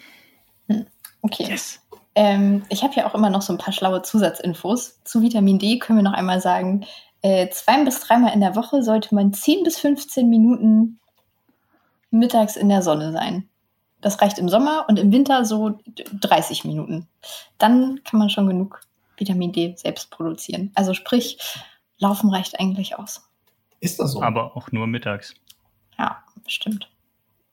[1.21, 1.45] Okay.
[1.49, 1.81] Yes.
[2.15, 5.03] Ähm, ich habe ja auch immer noch so ein paar schlaue Zusatzinfos.
[5.03, 6.85] Zu Vitamin D können wir noch einmal sagen,
[7.21, 10.99] äh, zwei bis dreimal in der Woche sollte man 10 bis 15 Minuten
[12.11, 13.49] mittags in der Sonne sein.
[14.01, 17.07] Das reicht im Sommer und im Winter so d- 30 Minuten.
[17.57, 18.81] Dann kann man schon genug
[19.17, 20.71] Vitamin D selbst produzieren.
[20.75, 21.37] Also sprich,
[21.99, 23.27] Laufen reicht eigentlich aus.
[23.79, 24.21] Ist das so?
[24.21, 25.33] Aber auch nur mittags.
[25.97, 26.89] Ja, bestimmt.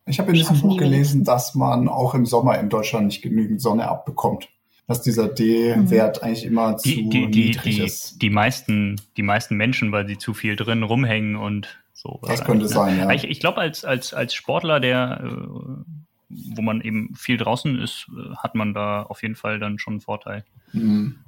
[0.07, 3.61] ich habe in diesem Buch gelesen, dass man auch im Sommer in Deutschland nicht genügend
[3.61, 4.48] Sonne abbekommt.
[4.87, 8.20] Dass dieser D-Wert eigentlich immer zu Die, die, die, niedrig die, ist.
[8.20, 12.20] die, meisten, die meisten Menschen, weil sie zu viel drin rumhängen und so.
[12.22, 13.11] Das könnte sein, ja.
[13.12, 15.85] Ich, ich glaube, als, als, als Sportler, der, äh,
[16.29, 19.94] wo man eben viel draußen ist, äh, hat man da auf jeden Fall dann schon
[19.94, 20.44] einen Vorteil.
[20.72, 21.18] Hm.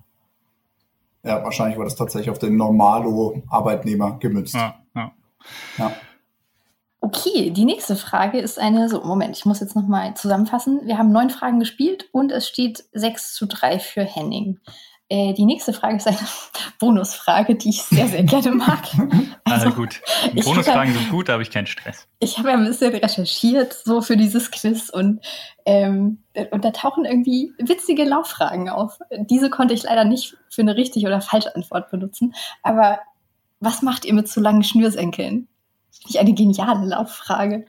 [1.27, 4.55] Ja, wahrscheinlich war das tatsächlich auf den Normalo-Arbeitnehmer gemünzt.
[4.55, 5.13] Ja, ja.
[5.79, 5.93] Ja.
[7.01, 10.81] Okay, die nächste Frage ist eine, so, Moment, ich muss jetzt nochmal zusammenfassen.
[10.87, 14.59] Wir haben neun Fragen gespielt und es steht 6 zu 3 für Henning.
[15.09, 16.19] Äh, die nächste Frage ist eine
[16.81, 18.83] Bonusfrage, die ich sehr, sehr gerne mag.
[19.49, 20.01] Also, Also, gut.
[20.45, 22.09] Bonusfragen sind gut, da habe ich keinen Stress.
[22.19, 25.25] ich habe ja ein bisschen recherchiert, so für dieses Quiz und,
[25.65, 28.99] ähm, und da tauchen irgendwie witzige Lauffragen auf.
[29.17, 32.35] Diese konnte ich leider nicht für eine richtige oder falsche Antwort benutzen.
[32.65, 32.99] Aber
[33.61, 35.47] was macht ihr mit zu langen Schnürsenkeln?
[35.93, 37.67] Finde ich eine geniale Lauffrage.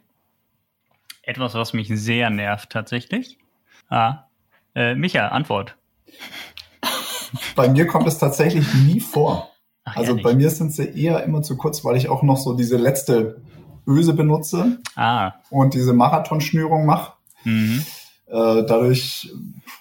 [1.21, 3.37] Etwas, was mich sehr nervt tatsächlich.
[3.87, 4.23] Ah.
[4.73, 5.75] Äh, Micha, Antwort.
[7.55, 9.49] Bei mir kommt es tatsächlich nie vor.
[9.83, 10.23] Ach, Also ehrlich?
[10.23, 13.41] bei mir sind sie eher immer zu kurz, weil ich auch noch so diese letzte
[13.87, 15.33] Öse benutze Ah.
[15.49, 17.13] und diese Marathonschnürung mache.
[17.45, 17.85] Mhm.
[18.27, 18.31] Äh,
[18.65, 19.31] dadurch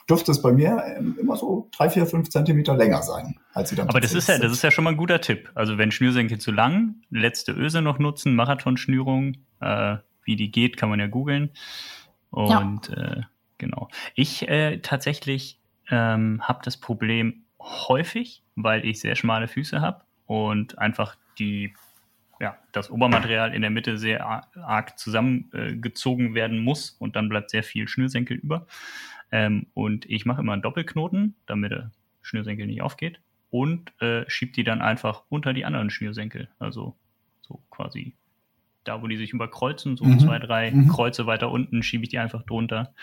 [0.08, 0.80] dürfte es bei mir
[1.20, 4.38] immer so drei, vier, fünf Zentimeter länger sein, als sie dann Aber das ist ja,
[4.38, 5.50] das ist ja schon mal ein guter Tipp.
[5.56, 10.88] Also wenn Schnürsenkel zu lang, letzte Öse noch nutzen, Marathonschnürung, äh, wie die geht, kann
[10.88, 11.50] man ja googeln.
[12.30, 13.22] Und äh,
[13.58, 13.88] genau.
[14.14, 15.58] Ich äh, tatsächlich
[15.90, 21.74] ähm, habe das Problem häufig, weil ich sehr schmale Füße habe und einfach die,
[22.40, 27.50] ja, das Obermaterial in der Mitte sehr arg zusammengezogen äh, werden muss und dann bleibt
[27.50, 28.66] sehr viel Schnürsenkel über.
[29.32, 31.90] Ähm, und ich mache immer einen Doppelknoten, damit der
[32.22, 33.20] Schnürsenkel nicht aufgeht
[33.50, 36.48] und äh, schiebe die dann einfach unter die anderen Schnürsenkel.
[36.58, 36.96] Also
[37.40, 38.14] so quasi
[38.84, 40.18] da, wo die sich überkreuzen, so mhm.
[40.18, 40.88] zwei, drei mhm.
[40.88, 42.94] Kreuze weiter unten, schiebe ich die einfach drunter,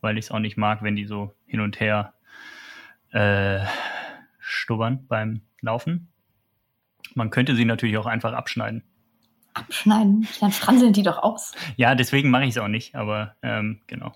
[0.00, 2.14] weil ich es auch nicht mag, wenn die so hin und her
[3.12, 3.60] äh,
[4.38, 6.08] stubbern beim Laufen.
[7.14, 8.82] Man könnte sie natürlich auch einfach abschneiden.
[9.54, 10.26] Abschneiden?
[10.40, 11.52] Dann franseln die doch aus.
[11.76, 14.12] Ja, deswegen mache ich es auch nicht, aber ähm, genau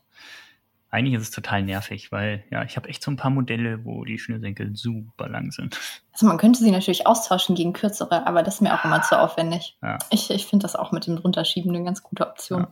[0.96, 4.04] eigentlich ist es total nervig, weil ja, ich habe echt so ein paar Modelle, wo
[4.04, 5.78] die Schnürsenkel super lang sind.
[6.12, 9.20] Also man könnte sie natürlich austauschen gegen kürzere, aber das ist mir auch immer zu
[9.20, 9.76] aufwendig.
[9.82, 9.98] Ja.
[10.10, 12.66] Ich, ich finde das auch mit dem Drunterschieben eine ganz gute Option.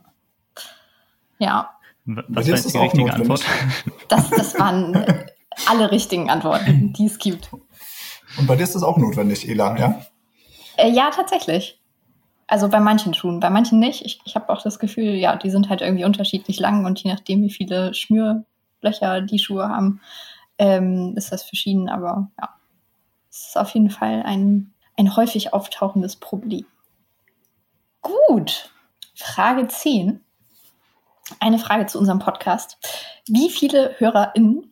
[1.37, 1.47] Ja.
[1.47, 1.69] ja.
[2.05, 3.43] Was war jetzt die richtige Antwort?
[4.07, 4.93] Das, das waren
[5.67, 7.49] alle richtigen Antworten, die es gibt.
[8.37, 10.01] Und bei dir ist das auch notwendig, Ela, ja?
[10.77, 11.79] Äh, ja, tatsächlich.
[12.47, 14.05] Also bei manchen Schuhen, bei manchen nicht.
[14.05, 17.11] Ich, ich habe auch das Gefühl, ja, die sind halt irgendwie unterschiedlich lang und je
[17.11, 20.01] nachdem, wie viele Schnürlöcher die Schuhe haben,
[20.57, 21.89] ähm, ist das verschieden.
[21.89, 22.49] Aber ja,
[23.29, 26.65] es ist auf jeden Fall ein, ein häufig auftauchendes Problem.
[28.01, 28.71] Gut,
[29.15, 30.21] Frage 10.
[31.39, 32.77] Eine Frage zu unserem Podcast.
[33.27, 34.71] Wie viele HörerInnen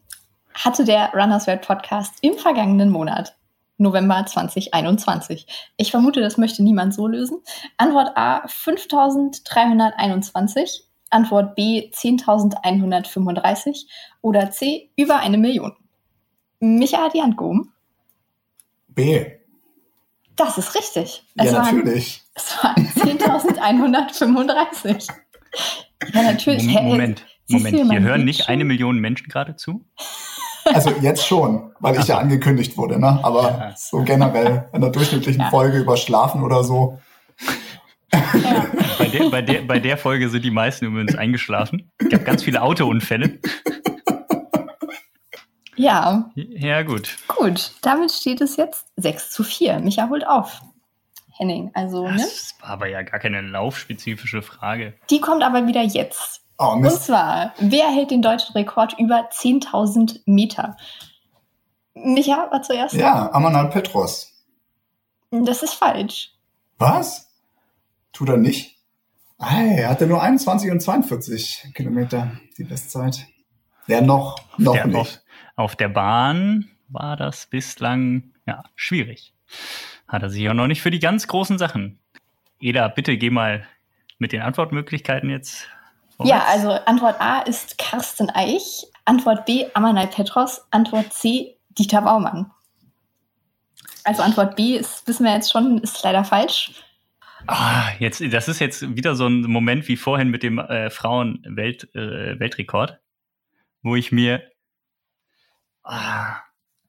[0.56, 3.36] hatte der Runners World Podcast im vergangenen Monat?
[3.78, 5.46] November 2021.
[5.78, 7.42] Ich vermute, das möchte niemand so lösen.
[7.78, 13.86] Antwort A 5321, Antwort B 10.135
[14.22, 15.76] oder C über eine Million.
[16.60, 17.74] Micha hat die Hand gehoben.
[18.88, 19.26] B.
[20.36, 21.24] Das ist richtig.
[21.36, 22.24] Es ja, waren, natürlich.
[22.34, 25.13] Es waren 10.135.
[26.13, 26.66] ja, natürlich.
[26.66, 27.92] Moment, Moment.
[27.92, 29.86] Hier hören nicht eine Million Menschen gerade zu?
[30.65, 33.19] Also jetzt schon, weil ich ja angekündigt wurde, ne?
[33.23, 35.49] Aber so generell in der durchschnittlichen ja.
[35.49, 36.99] Folge über Schlafen oder so.
[38.12, 38.65] Ja.
[38.99, 41.91] Bei, der, bei, der, bei der Folge sind die meisten übrigens eingeschlafen.
[41.97, 43.39] Es gab ganz viele Autounfälle.
[45.76, 46.30] Ja.
[46.36, 47.17] Ja, gut.
[47.28, 49.80] Gut, damit steht es jetzt 6 zu 4.
[49.80, 50.62] Micha holt auf.
[51.36, 52.17] Henning, also, ne?
[52.17, 54.93] Das war aber ja gar keine laufspezifische Frage.
[55.10, 56.43] Die kommt aber wieder jetzt.
[56.58, 60.78] Oh, Und zwar, wer hält den deutschen Rekord über 10.000 Meter?
[61.96, 62.96] Micha war zuerst.
[62.96, 64.32] Ja, Amanal Petros.
[65.32, 66.32] Das ist falsch.
[66.78, 67.32] Was?
[68.12, 68.78] Tut er nicht?
[69.39, 73.28] Hey, er hatte nur 21 und 42 Kilometer die Bestzeit.
[73.88, 74.98] Ja, noch, noch der, nicht.
[74.98, 75.20] Auf,
[75.56, 79.34] auf, der Bahn war das bislang ja, schwierig.
[80.08, 82.00] Hat er sich auch noch nicht für die ganz großen Sachen.
[82.60, 83.66] Eda, bitte geh mal
[84.20, 85.68] mit den Antwortmöglichkeiten jetzt
[86.19, 92.52] ja, also Antwort A ist Carsten Eich, Antwort B Amanai Petros, Antwort C Dieter Baumann.
[94.04, 96.71] Also Antwort B ist, wissen wir jetzt schon, ist leider falsch.
[97.47, 102.91] Ah, jetzt, das ist jetzt wieder so ein Moment wie vorhin mit dem äh, Frauen-Weltrekord,
[102.91, 102.97] äh,
[103.82, 104.43] wo ich mir.
[105.84, 106.38] Ah,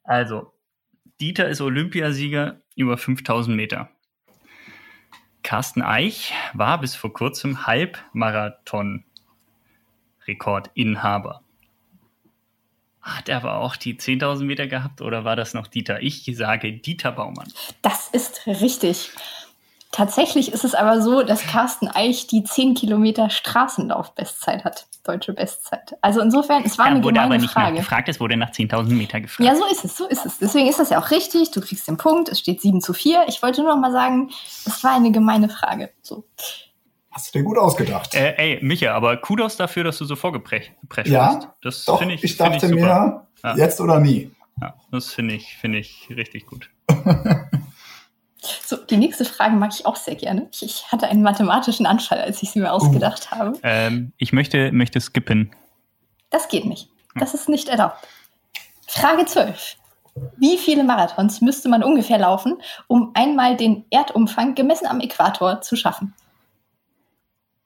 [0.04, 0.52] also,
[1.20, 3.90] Dieter ist Olympiasieger über 5000 Meter.
[5.42, 9.04] Carsten Eich war bis vor kurzem Halbmarathon
[10.26, 11.40] Rekordinhaber.
[13.00, 16.02] Hat er aber auch die 10.000 Meter gehabt oder war das noch Dieter?
[16.02, 17.52] Ich sage Dieter Baumann.
[17.82, 19.10] Das ist richtig.
[19.94, 24.86] Tatsächlich ist es aber so, dass Carsten Eich die 10 Kilometer Straßenlauf-Bestzeit hat.
[25.04, 25.94] Deutsche Bestzeit.
[26.00, 27.76] Also insofern, es war ja, eine wurde aber nicht Frage.
[27.76, 29.46] gefragt, es wurde nach 10.000 Meter gefragt.
[29.46, 30.38] Ja, so ist es, so ist es.
[30.38, 31.50] Deswegen ist das ja auch richtig.
[31.50, 32.30] Du kriegst den Punkt.
[32.30, 33.26] Es steht 7 zu 4.
[33.28, 34.30] Ich wollte nur noch mal sagen,
[34.64, 35.90] es war eine gemeine Frage.
[36.02, 36.24] So.
[37.14, 38.12] Hast du dir gut ausgedacht.
[38.16, 40.72] Äh, ey, Micha, aber Kudos dafür, dass du so vorgeprescht
[41.04, 41.48] ja, hast.
[41.62, 42.80] Das doch, ich, ich dachte ich mir,
[43.44, 43.56] ja.
[43.56, 44.32] jetzt oder nie.
[44.60, 46.70] Ja, das finde ich, finde ich richtig gut.
[48.66, 50.48] so, die nächste Frage mag ich auch sehr gerne.
[50.52, 53.36] Ich, ich hatte einen mathematischen Anfall, als ich sie mir ausgedacht uh.
[53.36, 53.58] habe.
[53.62, 55.54] Ähm, ich möchte, möchte skippen.
[56.30, 56.88] Das geht nicht.
[57.14, 57.98] Das ist nicht erlaubt.
[58.88, 59.76] Frage 12.
[60.36, 65.76] Wie viele Marathons müsste man ungefähr laufen, um einmal den Erdumfang gemessen am Äquator zu
[65.76, 66.12] schaffen?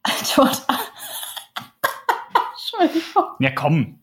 [0.20, 0.78] Antwort A.
[2.52, 3.24] Entschuldigung.
[3.40, 3.98] Ja, komm.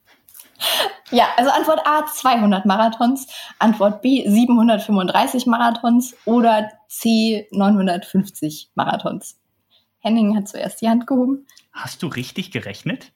[1.11, 3.27] Ja, also Antwort A 200 Marathons,
[3.59, 9.39] Antwort B 735 Marathons oder C 950 Marathons.
[9.99, 11.45] Henning hat zuerst die Hand gehoben.
[11.71, 13.11] Hast du richtig gerechnet?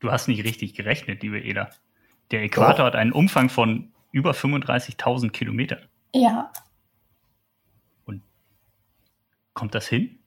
[0.00, 1.70] Du hast nicht richtig gerechnet, liebe Eda.
[2.30, 2.86] Der Äquator oh.
[2.88, 5.88] hat einen Umfang von über 35.000 Kilometern.
[6.14, 6.52] Ja.
[8.04, 8.22] Und
[9.54, 10.18] kommt das hin?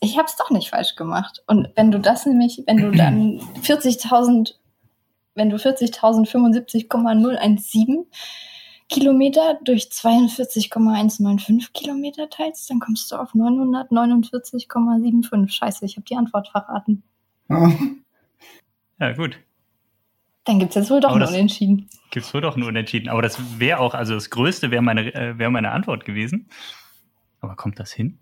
[0.00, 1.42] Ich habe es doch nicht falsch gemacht.
[1.46, 4.52] Und wenn du das nämlich, wenn du dann 40.000,
[5.34, 8.04] wenn du 40.075,017
[8.92, 15.48] Kilometer durch 42,195 Kilometer teilst, dann kommst du auf 949,75.
[15.48, 17.02] Scheiße, ich habe die Antwort verraten.
[19.00, 19.38] Ja, gut.
[20.44, 21.88] Dann gibt es jetzt wohl doch ein Unentschieden.
[22.10, 23.08] Gibt es wohl doch ein Unentschieden.
[23.08, 26.48] Aber das wäre auch, also das Größte wäre meine, äh, wär meine Antwort gewesen.
[27.40, 28.18] Aber kommt das hin?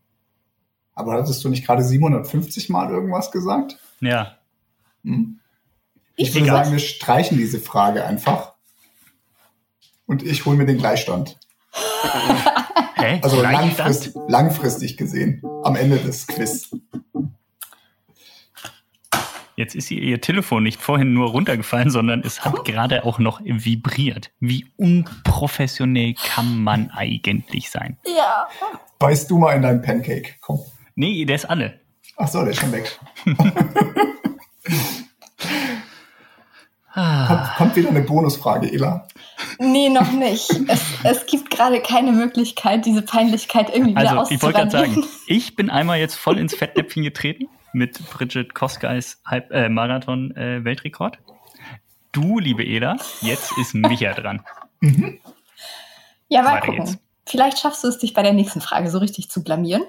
[0.95, 3.79] Aber hattest du nicht gerade 750 Mal irgendwas gesagt?
[4.01, 4.39] Ja.
[5.05, 5.41] Hm.
[6.16, 8.49] Ich, ich würde sagen, wir streichen diese Frage einfach.
[10.11, 11.38] Und ich hole mir den Gleichstand.
[12.96, 13.20] Hä?
[13.22, 16.68] Also langfristig, langfristig gesehen, am Ende des Quiz.
[19.54, 23.40] Jetzt ist ihr, ihr Telefon nicht vorhin nur runtergefallen, sondern es hat gerade auch noch
[23.44, 24.32] vibriert.
[24.40, 27.96] Wie unprofessionell kann man eigentlich sein?
[28.04, 28.48] Ja.
[28.98, 30.34] Beißt du mal in deinen Pancake.
[30.40, 30.58] Komm.
[30.96, 31.78] Nee, der ist alle.
[32.16, 32.98] Ach so, der ist schon weg.
[36.94, 39.06] kommt, kommt, wieder eine Bonusfrage, Ela?
[39.62, 40.50] Nee, noch nicht.
[40.68, 45.04] Es, es gibt gerade keine Möglichkeit, diese Peinlichkeit irgendwie wieder also, Ich wollte gerade sagen,
[45.26, 50.62] ich bin einmal jetzt voll ins Fettnäpfchen getreten mit Bridget Koskais Halb äh, Marathon äh.
[52.12, 54.42] Du, liebe Eda, jetzt ist Micha dran.
[54.80, 55.20] Mhm.
[56.28, 56.84] Ja, mal Weiter gucken.
[56.86, 56.98] Geht's.
[57.26, 59.82] Vielleicht schaffst du es, dich bei der nächsten Frage so richtig zu blamieren.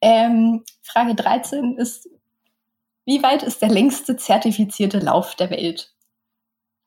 [0.00, 2.08] Ähm, Frage 13 ist,
[3.04, 5.92] wie weit ist der längste zertifizierte Lauf der Welt?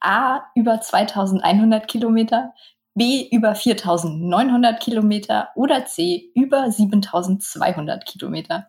[0.02, 2.54] A über 2100 Kilometer,
[2.94, 8.68] B über 4900 Kilometer oder C über 7200 Kilometer.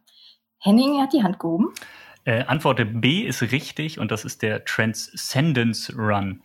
[0.59, 1.74] Henning hat die Hand gehoben.
[2.24, 6.41] Äh, Antwort B ist richtig und das ist der Transcendence Run.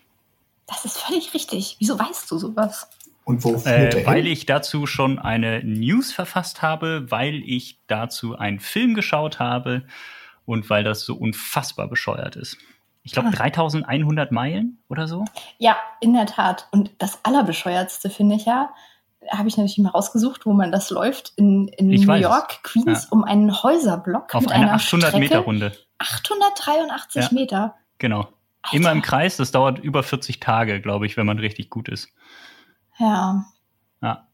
[0.65, 1.77] Das ist völlig richtig.
[1.79, 2.89] Wieso weißt du sowas?
[3.25, 8.59] Und wo äh, Weil ich dazu schon eine News verfasst habe, weil ich dazu einen
[8.59, 9.83] Film geschaut habe
[10.45, 12.57] und weil das so unfassbar bescheuert ist.
[13.07, 13.31] Ich glaube, ah.
[13.31, 15.23] 3100 Meilen oder so?
[15.59, 16.67] Ja, in der Tat.
[16.71, 18.69] Und das Allerbescheuertste finde ich ja,
[19.31, 22.21] habe ich natürlich mal rausgesucht, wo man das läuft, in, in New weiß.
[22.21, 23.09] York, Queens, ja.
[23.11, 25.19] um einen Häuserblock Auf mit einer 800 Strecke.
[25.19, 25.71] Meter Runde.
[25.99, 27.29] 883 ja.
[27.31, 27.75] Meter.
[27.97, 28.27] Genau.
[28.61, 28.75] Alter.
[28.75, 32.09] Immer im Kreis, das dauert über 40 Tage, glaube ich, wenn man richtig gut ist.
[32.99, 33.45] Ja.
[34.01, 34.27] Ja.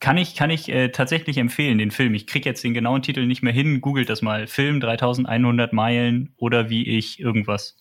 [0.00, 2.14] Kann ich, kann ich äh, tatsächlich empfehlen, den Film.
[2.14, 3.80] Ich kriege jetzt den genauen Titel nicht mehr hin.
[3.80, 4.48] Googelt das mal.
[4.48, 7.76] Film 3100 Meilen oder wie ich irgendwas.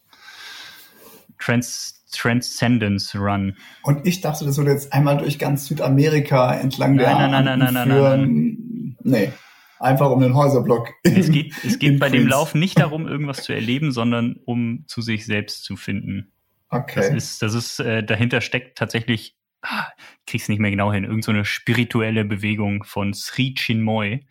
[1.40, 3.56] Trans Transcendence Run.
[3.84, 7.46] Und ich dachte, das würde jetzt einmal durch ganz Südamerika entlang nein, der nein, nein,
[7.46, 9.32] nein, nein, nein, nein, nein, Nee,
[9.80, 10.90] einfach um den Häuserblock.
[11.04, 15.02] Es geht, es geht bei dem Lauf nicht darum, irgendwas zu erleben, sondern um zu
[15.02, 16.32] sich selbst zu finden.
[16.70, 17.00] Okay.
[17.00, 19.88] Das ist, das ist, äh, dahinter steckt tatsächlich, ah,
[20.28, 24.28] krieg's nicht mehr genau hin, irgendeine so spirituelle Bewegung von Sri Chinmoy.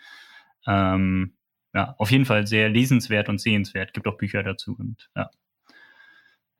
[0.66, 1.34] Ähm,
[1.74, 3.94] ja, auf jeden Fall sehr lesenswert und sehenswert.
[3.94, 5.30] Gibt auch Bücher dazu und ja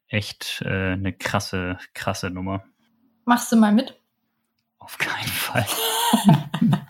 [0.08, 2.64] echt äh, eine krasse, krasse Nummer.
[3.24, 3.94] Machst du mal mit?
[4.78, 5.66] Auf keinen Fall.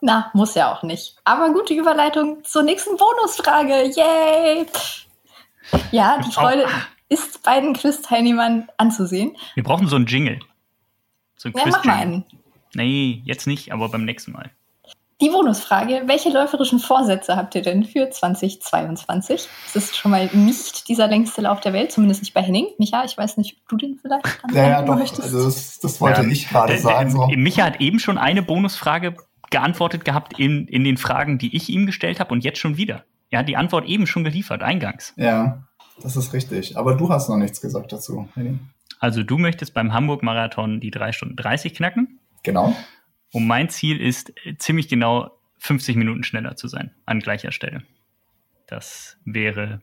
[0.00, 1.16] Na, muss ja auch nicht.
[1.24, 3.92] Aber gute Überleitung zur nächsten Bonusfrage.
[3.94, 4.66] Yay!
[5.92, 6.70] Ja, die Freude oh.
[7.10, 9.36] ist beiden Quiz-Teilnehmern anzusehen.
[9.54, 10.40] Wir brauchen so einen Jingle.
[11.36, 12.24] So ein ja, mach mal einen.
[12.74, 14.50] Nee, jetzt nicht, aber beim nächsten Mal.
[15.20, 19.48] Die Bonusfrage, welche läuferischen Vorsätze habt ihr denn für 2022?
[19.66, 22.68] Es ist schon mal nicht dieser längste Lauf der Welt, zumindest nicht bei Henning.
[22.78, 25.22] Micha, ich weiß nicht, ob du den vielleicht Ja, ja, doch, möchtest.
[25.22, 27.10] also das, das wollte ja, ich gerade sagen.
[27.10, 27.26] So.
[27.36, 29.14] Micha hat eben schon eine Bonusfrage
[29.50, 33.04] geantwortet gehabt in, in den Fragen, die ich ihm gestellt habe und jetzt schon wieder.
[33.28, 35.12] Er hat die Antwort eben schon geliefert, eingangs.
[35.16, 35.64] Ja,
[36.02, 36.78] das ist richtig.
[36.78, 38.60] Aber du hast noch nichts gesagt dazu, Henning.
[39.00, 42.20] Also du möchtest beim Hamburg-Marathon die 3 Stunden 30 knacken.
[42.42, 42.74] Genau.
[43.32, 47.82] Und mein Ziel ist, ziemlich genau 50 Minuten schneller zu sein an gleicher Stelle.
[48.66, 49.80] Das wäre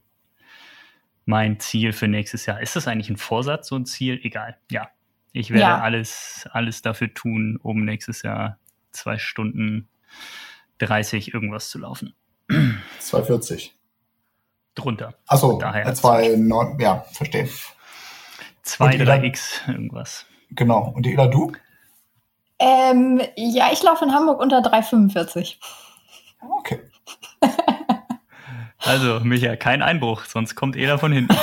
[1.25, 2.61] mein Ziel für nächstes Jahr.
[2.61, 4.19] Ist das eigentlich ein Vorsatz, so ein Ziel?
[4.23, 4.57] Egal.
[4.71, 4.89] Ja.
[5.33, 5.81] Ich werde ja.
[5.81, 8.57] alles, alles dafür tun, um nächstes Jahr
[8.91, 9.87] zwei Stunden
[10.79, 12.13] 30 irgendwas zu laufen.
[12.99, 13.75] 240.
[14.73, 15.15] Drunter.
[15.27, 15.93] Achso, daher.
[15.93, 17.49] Zwei, neun, ja, verstehe.
[18.63, 20.25] 2, 3x irgendwas.
[20.51, 20.91] Genau.
[20.95, 21.51] Und Ela, du?
[22.59, 25.57] Ähm, ja, ich laufe in Hamburg unter 3,45.
[26.59, 26.79] Okay.
[28.79, 31.35] also, Micha, kein Einbruch, sonst kommt Ela von hinten.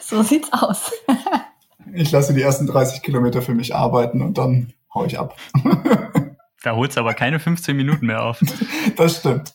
[0.00, 0.92] so sieht's aus.
[1.92, 5.36] ich lasse die ersten 30 Kilometer für mich arbeiten und dann hau ich ab.
[6.62, 8.40] da holst du aber keine 15 Minuten mehr auf.
[8.96, 9.52] Das stimmt.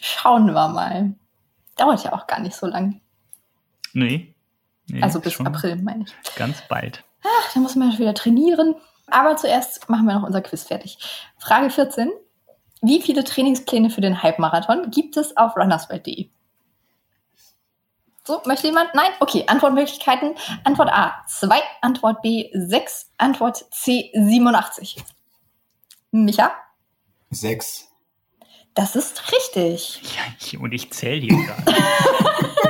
[0.00, 1.14] Schauen wir mal.
[1.76, 3.00] Dauert ja auch gar nicht so lang.
[3.92, 4.34] Nee.
[4.90, 6.34] Nee also bis April, meine ich.
[6.36, 7.04] Ganz bald.
[7.22, 8.74] Ach, da muss man wieder trainieren.
[9.06, 10.98] Aber zuerst machen wir noch unser Quiz fertig.
[11.38, 12.10] Frage 14.
[12.82, 16.28] Wie viele Trainingspläne für den Halbmarathon gibt es auf runnersworld.de?
[18.24, 18.94] So, möchte jemand?
[18.94, 19.10] Nein?
[19.18, 20.34] Okay, Antwortmöglichkeiten.
[20.64, 24.96] Antwort A 2, Antwort B 6, Antwort C 87.
[26.12, 26.52] Micha?
[27.30, 27.88] 6.
[28.74, 30.00] Das ist richtig.
[30.52, 32.69] Ja, und ich zähle hier gerade.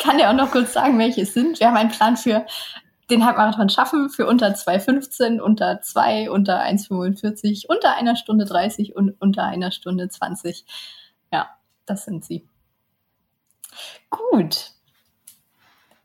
[0.00, 1.60] ich kann dir auch noch kurz sagen, welche es sind.
[1.60, 2.46] Wir haben einen Plan für
[3.10, 9.20] den Halbmarathon schaffen, für unter 2,15, unter 2, unter 1,45, unter einer Stunde 30 und
[9.20, 10.64] unter einer Stunde 20.
[11.30, 11.50] Ja,
[11.84, 12.48] das sind sie.
[14.08, 14.70] Gut.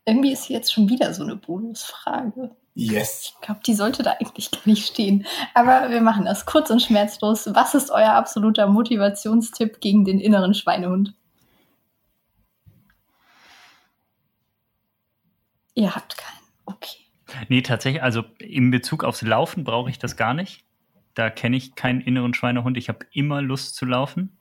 [0.03, 2.51] Irgendwie ist hier jetzt schon wieder so eine Bonusfrage.
[2.73, 3.33] Yes.
[3.33, 5.25] Ich glaube, die sollte da eigentlich gar nicht stehen.
[5.53, 7.47] Aber wir machen das kurz und schmerzlos.
[7.53, 11.13] Was ist euer absoluter Motivationstipp gegen den inneren Schweinehund?
[15.75, 16.35] Ihr habt keinen.
[16.65, 16.97] Okay.
[17.49, 20.63] Nee, tatsächlich, also in Bezug aufs Laufen brauche ich das gar nicht.
[21.13, 22.77] Da kenne ich keinen inneren Schweinehund.
[22.77, 24.37] Ich habe immer Lust zu laufen.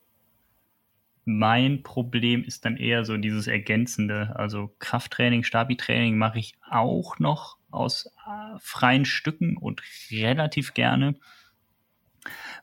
[1.24, 4.34] Mein Problem ist dann eher so dieses Ergänzende.
[4.36, 11.16] Also Krafttraining, Stabi-Training mache ich auch noch aus äh, freien Stücken und relativ gerne.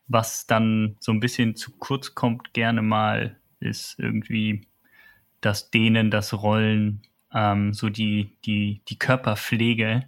[0.07, 4.67] Was dann so ein bisschen zu kurz kommt, gerne mal, ist irgendwie
[5.41, 7.01] das Dehnen, das Rollen,
[7.33, 10.03] ähm, so die, die, die Körperpflege.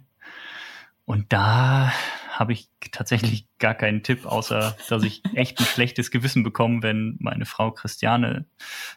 [1.04, 1.92] Und da
[2.30, 7.16] habe ich tatsächlich gar keinen Tipp, außer dass ich echt ein schlechtes Gewissen bekomme, wenn
[7.20, 8.46] meine Frau Christiane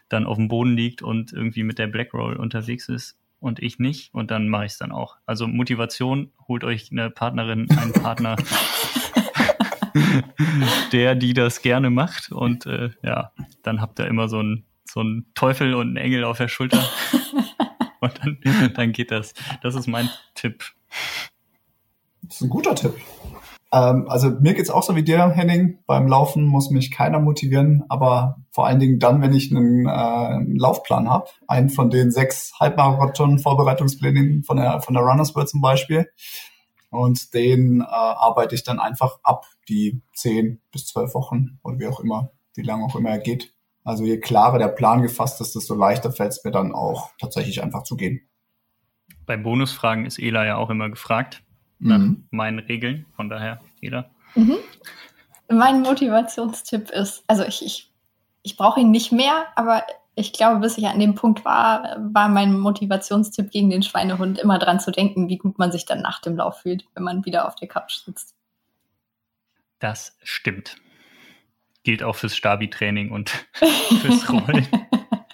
[0.08, 3.78] dann auf dem Boden liegt und irgendwie mit der Black Roll unterwegs ist und ich
[3.78, 4.12] nicht.
[4.14, 5.16] Und dann mache ich es dann auch.
[5.26, 8.36] Also Motivation, holt euch eine Partnerin, einen Partner,
[10.92, 12.32] der, die das gerne macht.
[12.32, 16.24] Und äh, ja, dann habt ihr immer so einen so einen Teufel und einen Engel
[16.24, 16.82] auf der Schulter.
[18.00, 19.34] und dann, dann geht das.
[19.62, 20.64] Das ist mein Tipp.
[22.22, 22.94] Das ist ein guter Tipp.
[23.72, 25.78] Ähm, also mir geht's auch so wie dir, Henning.
[25.86, 30.58] Beim Laufen muss mich keiner motivieren, aber vor allen Dingen dann, wenn ich einen, äh,
[30.58, 31.28] Laufplan habe.
[31.46, 36.08] Einen von den sechs Halbmarathon-Vorbereitungsplänen von der, von der Runners World zum Beispiel.
[36.90, 41.86] Und den äh, arbeite ich dann einfach ab, die zehn bis zwölf Wochen oder wie
[41.86, 43.52] auch immer, wie lange auch immer er geht.
[43.88, 47.62] Also je klarer der Plan gefasst ist, desto leichter fällt es mir dann auch tatsächlich
[47.62, 48.20] einfach zu gehen.
[49.24, 51.42] Bei Bonusfragen ist Ela ja auch immer gefragt
[51.78, 52.26] nach mhm.
[52.30, 53.06] meinen Regeln.
[53.16, 54.10] Von daher, jeder.
[54.34, 54.56] Mhm.
[55.50, 57.90] Mein Motivationstipp ist, also ich, ich,
[58.42, 59.84] ich brauche ihn nicht mehr, aber
[60.14, 64.58] ich glaube, bis ich an dem Punkt war, war mein Motivationstipp gegen den Schweinehund immer
[64.58, 67.48] dran zu denken, wie gut man sich dann nach dem Lauf fühlt, wenn man wieder
[67.48, 68.34] auf der Couch sitzt.
[69.78, 70.76] Das stimmt.
[71.88, 73.30] Gilt auch fürs Stabi-Training und
[74.02, 74.68] fürs Rollen.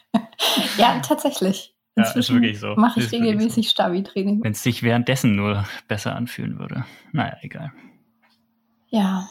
[0.78, 1.74] ja, tatsächlich.
[1.96, 2.76] Inzwischen ja, so.
[2.76, 3.70] mache ich regelmäßig so.
[3.72, 4.40] Stabi-Training.
[4.44, 6.84] Wenn es sich währenddessen nur besser anfühlen würde.
[7.10, 7.72] Naja, egal.
[8.86, 9.28] Ja,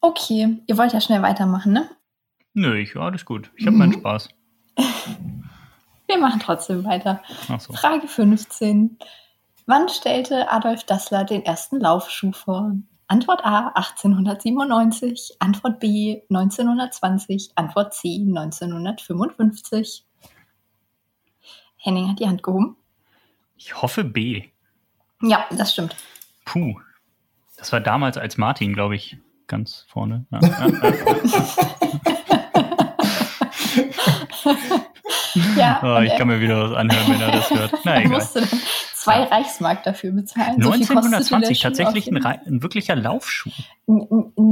[0.00, 0.62] okay.
[0.66, 1.90] Ihr wollt ja schnell weitermachen, ne?
[2.54, 3.50] Nö, ich, alles gut.
[3.56, 3.78] Ich habe mhm.
[3.78, 4.30] meinen Spaß.
[6.06, 7.22] Wir machen trotzdem weiter.
[7.58, 7.74] So.
[7.74, 8.96] Frage 15.
[9.66, 12.72] Wann stellte Adolf Dassler den ersten Laufschuh vor?
[13.12, 20.06] Antwort A 1897, Antwort B 1920, Antwort C 1955.
[21.76, 22.78] Henning hat die Hand gehoben.
[23.58, 24.44] Ich hoffe B.
[25.20, 25.94] Ja, das stimmt.
[26.46, 26.80] Puh.
[27.58, 30.24] Das war damals als Martin, glaube ich, ganz vorne.
[30.30, 30.40] Ja,
[35.58, 37.74] ja, oh, ich kann mir wieder was anhören, wenn er das hört.
[37.84, 38.08] Na, egal.
[38.08, 38.48] musste
[39.04, 40.54] zwei Reichsmark dafür bezahlen.
[40.54, 43.50] 1920 so tatsächlich ein, ein, wirklicher Laufschuh.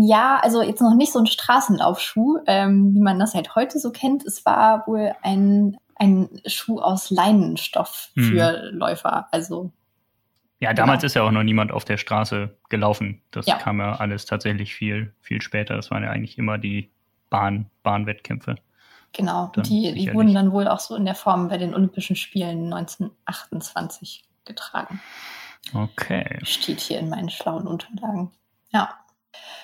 [0.03, 3.90] Ja, also jetzt noch nicht so ein Straßenlaufschuh, ähm, wie man das halt heute so
[3.90, 4.24] kennt.
[4.24, 8.22] Es war wohl ein ein Schuh aus Leinenstoff mhm.
[8.22, 8.78] für mhm.
[8.78, 9.28] Läufer.
[9.32, 9.70] Also
[10.59, 11.07] ja, damals genau.
[11.07, 13.22] ist ja auch noch niemand auf der Straße gelaufen.
[13.30, 13.57] Das ja.
[13.57, 15.76] kam ja alles tatsächlich viel, viel später.
[15.76, 16.90] Das waren ja eigentlich immer die
[17.28, 18.57] Bahn, Bahnwettkämpfe.
[19.12, 22.72] Genau, die, die wurden dann wohl auch so in der Form bei den Olympischen Spielen
[22.72, 25.01] 1928 getragen.
[25.74, 26.38] Okay.
[26.43, 28.32] Steht hier in meinen schlauen Unterlagen.
[28.70, 28.95] Ja.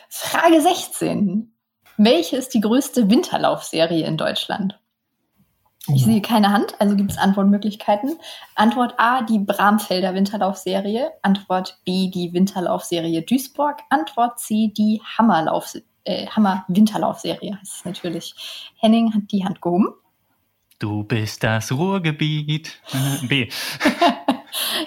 [0.09, 1.53] Frage 16.
[1.97, 4.79] Welche ist die größte Winterlaufserie in Deutschland?
[5.95, 8.19] Ich sehe keine Hand, also gibt es Antwortmöglichkeiten.
[8.57, 11.13] Antwort A, die Bramfelder Winterlaufserie.
[11.23, 13.79] Antwort B, die Winterlaufserie Duisburg.
[13.89, 18.35] Antwort C, die Hammerlauf, äh, Hammer Winterlaufserie heißt es natürlich.
[18.79, 19.89] Henning hat die Hand gehoben.
[20.81, 22.81] Du bist das Ruhrgebiet.
[23.29, 23.49] B.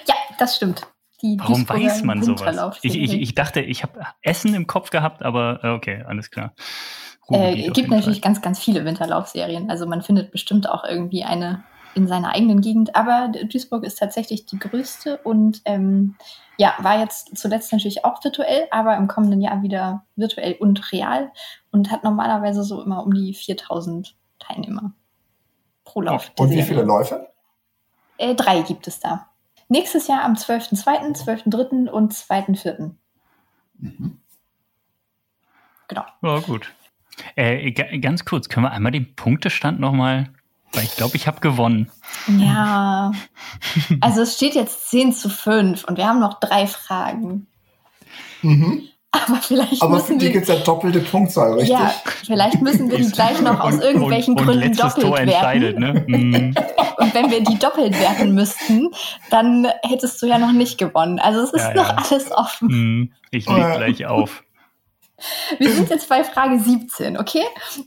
[0.06, 0.86] ja, das stimmt.
[1.22, 2.78] Die Warum weiß man sowas?
[2.82, 6.54] Ich, ich, ich dachte, ich habe Essen im Kopf gehabt, aber äh, okay, alles klar.
[7.28, 8.30] Äh, Ruhrgebiet auf gibt natürlich Fall.
[8.30, 9.70] ganz, ganz viele Winterlaufserien.
[9.70, 11.62] Also man findet bestimmt auch irgendwie eine
[11.94, 12.94] in seiner eigenen Gegend.
[12.94, 16.16] Aber Duisburg ist tatsächlich die größte und ähm,
[16.56, 21.32] ja, war jetzt zuletzt natürlich auch virtuell, aber im kommenden Jahr wieder virtuell und real
[21.72, 24.92] und hat normalerweise so immer um die 4000 Teilnehmer
[25.84, 26.30] pro Lauf.
[26.38, 26.68] Und wie Serie.
[26.68, 27.28] viele Läufe?
[28.18, 29.29] Äh, drei gibt es da.
[29.70, 31.88] Nächstes Jahr am 12.2., 12.3.
[31.88, 32.90] und 2.4.
[35.88, 36.04] Genau.
[36.22, 36.72] Ja, gut.
[37.36, 40.30] Äh, ga- ganz kurz, können wir einmal den Punktestand nochmal,
[40.72, 41.90] weil ich glaube, ich habe gewonnen.
[42.26, 43.12] Ja.
[44.00, 47.46] Also es steht jetzt 10 zu 5 und wir haben noch drei Fragen.
[48.42, 48.88] Mhm.
[49.12, 50.32] Aber vielleicht Aber für müssen die wir.
[50.32, 51.70] gibt es ja doppelte Punktzahl, richtig?
[51.70, 51.92] Ja,
[52.24, 55.18] vielleicht müssen wir die gleich noch aus Und- irgendwelchen und, Gründen und letztes doppelt Tor
[55.18, 56.06] entscheidet, werten.
[56.06, 56.54] ne?
[57.00, 57.02] Mm.
[57.02, 58.90] Und wenn wir die doppelt werten müssten,
[59.30, 61.18] dann hättest du ja noch nicht gewonnen.
[61.18, 61.96] Also es ist Ja, noch ja.
[61.96, 62.68] alles offen.
[62.68, 63.12] Mm.
[63.32, 63.76] Ich leg Äh.
[63.78, 64.44] gleich auf.
[65.58, 67.42] Wir sind jetzt bei Frage 17, okay?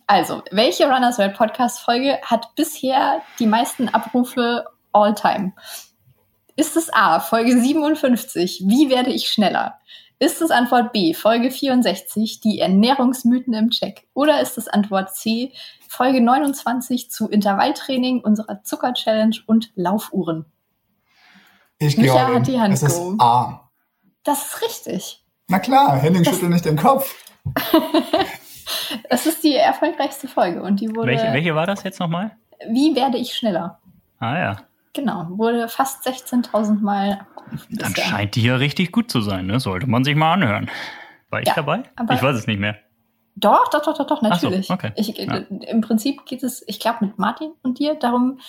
[0.07, 5.53] Also, welche Runners World Podcast Folge hat bisher die meisten Abrufe all time?
[6.55, 9.79] Ist es A, Folge 57, wie werde ich schneller?
[10.23, 14.07] Ist es Antwort B, Folge 64, die Ernährungsmythen im Check?
[14.13, 15.51] Oder ist es Antwort C,
[15.89, 20.45] Folge 29 zu Intervalltraining, unserer Zucker-Challenge und Laufuhren?
[21.77, 22.35] Ich Micha in.
[22.35, 23.19] hat die Hand Es ist gehoben.
[23.19, 23.69] A.
[24.23, 25.25] Das ist richtig.
[25.49, 27.13] Na klar, Henning schüttelt nicht den Kopf.
[29.09, 31.09] Das ist die erfolgreichste Folge und die wurde.
[31.09, 32.31] Welche, welche war das jetzt nochmal?
[32.69, 33.79] Wie werde ich schneller?
[34.19, 34.55] Ah ja.
[34.93, 38.09] Genau, wurde fast 16.000 Mal abgerufen Dann bisher.
[38.09, 39.59] scheint die ja richtig gut zu sein, ne?
[39.59, 40.69] Sollte man sich mal anhören.
[41.29, 41.83] War ich Ja, dabei?
[41.95, 42.77] aber- Ich weiß es nicht mehr.
[43.35, 44.69] Doch, doch, doch, doch, doch, Ach so, natürlich.
[44.69, 44.91] okay.
[44.95, 45.37] Ich, Ja.
[45.37, 48.39] Im Prinzip geht es, ich glaube, mit Martin und dir darum,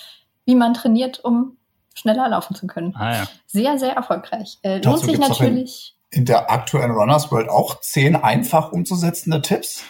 [0.45, 1.57] wie man trainiert, um
[1.95, 2.93] schneller laufen zu können.
[2.95, 3.23] Ah ja.
[3.47, 4.59] Sehr, sehr erfolgreich.
[4.61, 5.94] Äh, lohnt sich natürlich.
[6.15, 9.83] In der aktuellen Runners World auch zehn einfach umzusetzende Tipps.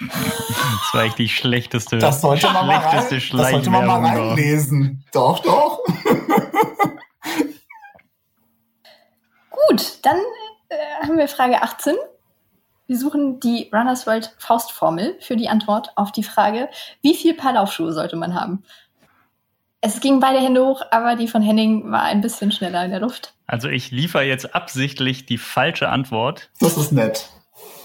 [0.00, 5.04] Das war echt die schlechteste, Das sollte man mal, rein, das sollte man mal reinlesen.
[5.12, 5.80] Doch, doch.
[9.68, 10.18] Gut, dann
[10.68, 11.96] äh, haben wir Frage 18.
[12.86, 16.68] Wir suchen die Runners World Faustformel für die Antwort auf die Frage,
[17.02, 18.62] wie viel Paar Laufschuhe sollte man haben?
[19.86, 23.00] Es ging beide Hände hoch, aber die von Henning war ein bisschen schneller in der
[23.00, 23.34] Luft.
[23.46, 27.28] Also ich liefere jetzt absichtlich die falsche Antwort Das ist nett.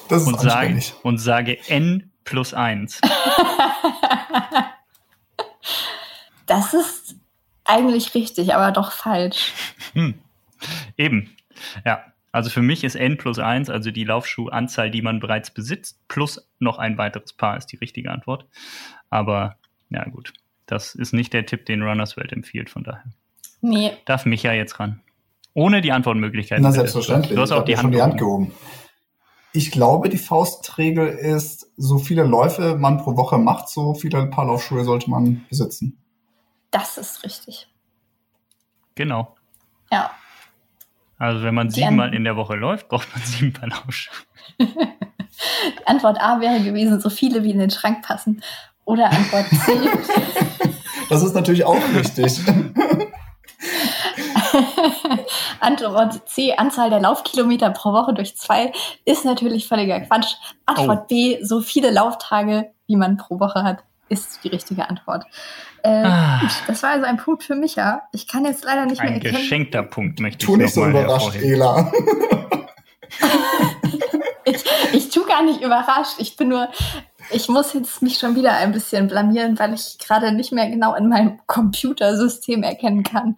[0.08, 3.02] Das ist und sage, und sage n plus 1.
[6.46, 7.16] Das ist
[7.64, 9.54] eigentlich richtig, aber doch falsch.
[9.94, 10.16] Hm.
[10.98, 11.36] Eben.
[11.86, 12.06] Ja.
[12.32, 16.50] Also für mich ist n plus 1, also die Laufschuhanzahl, die man bereits besitzt, plus
[16.58, 18.46] noch ein weiteres Paar ist die richtige Antwort.
[19.12, 19.58] Aber
[19.90, 20.34] ja gut,
[20.72, 23.04] das ist nicht der Tipp, den Runners Welt empfiehlt, von daher.
[23.62, 25.02] Nee, Darf Micha jetzt ran.
[25.54, 26.64] Ohne die Antwortmöglichkeiten.
[26.64, 26.82] Na, bitte.
[26.82, 27.36] selbstverständlich.
[27.36, 28.54] Du hast auch die ja Hand, schon die Hand gehoben.
[29.52, 34.46] Ich glaube, die Faustregel ist, so viele Läufe man pro Woche macht, so viele Paar
[34.46, 35.98] Laufschuhe sollte man besitzen.
[36.72, 37.68] das ist richtig.
[38.94, 39.36] Genau.
[39.92, 40.12] Ja.
[41.18, 44.16] Also wenn man siebenmal in der Woche läuft, braucht man sieben Paar Laufschuhe.
[45.86, 48.44] Antwort A wäre gewesen, so viele wie in den Schrank passen.
[48.90, 49.74] Oder Antwort C.
[51.10, 52.40] Das ist natürlich auch richtig.
[55.60, 58.72] Antwort C, Anzahl der Laufkilometer pro Woche durch zwei,
[59.06, 60.36] ist natürlich völliger Quatsch.
[60.66, 61.08] Antwort Oh.
[61.08, 63.80] B, so viele Lauftage, wie man pro Woche hat,
[64.10, 65.26] ist die richtige Antwort.
[65.84, 66.42] Äh, Ah.
[66.68, 68.02] das war also ein Punkt für Micha.
[68.12, 69.36] Ich kann jetzt leider nicht mehr Ein erkennen.
[69.38, 71.36] geschenkter Punkt möchte Tu ich nicht so überrascht.
[71.36, 71.92] Ela.
[74.46, 74.64] Ich,
[74.94, 76.16] ich tu gar nicht überrascht.
[76.18, 76.70] Ich bin nur,
[77.32, 80.96] ich muss jetzt mich schon wieder ein bisschen blamieren, weil ich gerade nicht mehr genau
[80.96, 83.36] in meinem Computersystem erkennen kann,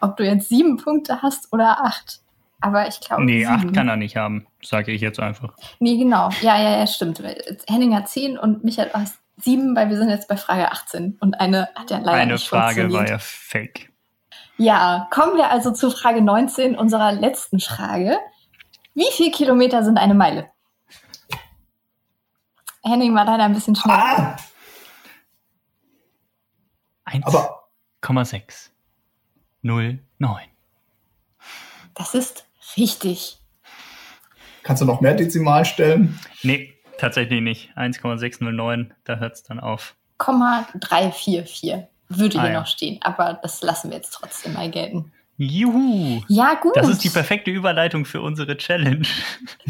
[0.00, 2.20] ob du jetzt sieben Punkte hast oder acht.
[2.60, 3.24] Aber ich glaube.
[3.24, 3.52] Nee, sieben.
[3.52, 5.54] acht kann er nicht haben, sage ich jetzt einfach.
[5.78, 6.28] Nee, genau.
[6.42, 7.22] Ja, ja, ja, stimmt.
[7.68, 11.40] Henning hat zehn und Michael hat sieben, weil wir sind jetzt bei Frage 18 und
[11.40, 13.90] eine hat ja leider Eine nicht Frage war ja fake.
[14.58, 18.18] Ja, kommen wir also zu Frage 19, unserer letzten Frage.
[18.94, 20.50] Wie viel Kilometer sind eine Meile?
[22.82, 23.98] Henning war leider ein bisschen schneller.
[23.98, 24.36] Ah,
[27.22, 27.64] aber
[28.02, 28.70] 1,6.
[29.62, 30.40] 0, 9.
[31.94, 33.38] Das ist richtig.
[34.62, 36.18] kannst du noch mehr Dezimalstellen?
[36.42, 37.70] Nee, tatsächlich nicht.
[37.76, 39.96] 1,609, da hört es dann auf.
[40.16, 42.60] Komma 344 würde Ah, hier ja.
[42.60, 45.12] noch stehen, aber das lassen wir jetzt trotzdem mal gelten.
[45.36, 46.22] Juhu!
[46.28, 46.76] Ja, gut.
[46.76, 49.06] Das ist die perfekte Überleitung für unsere Challenge.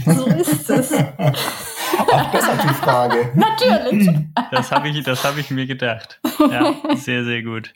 [0.04, 0.90] So ist es.
[2.12, 3.32] Ach, das hat die Frage.
[3.34, 4.11] Natürlich.
[4.51, 6.20] Das habe ich, das hab ich mir gedacht.
[6.38, 7.72] Ja, sehr, sehr gut.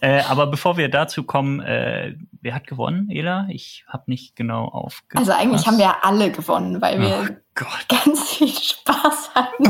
[0.00, 3.46] äh, aber bevor wir dazu kommen, äh, wer hat gewonnen, Ela?
[3.50, 5.28] Ich habe nicht genau aufgepasst.
[5.28, 7.86] Also eigentlich haben wir ja alle gewonnen, weil wir Gott.
[7.88, 9.64] ganz viel Spaß hatten.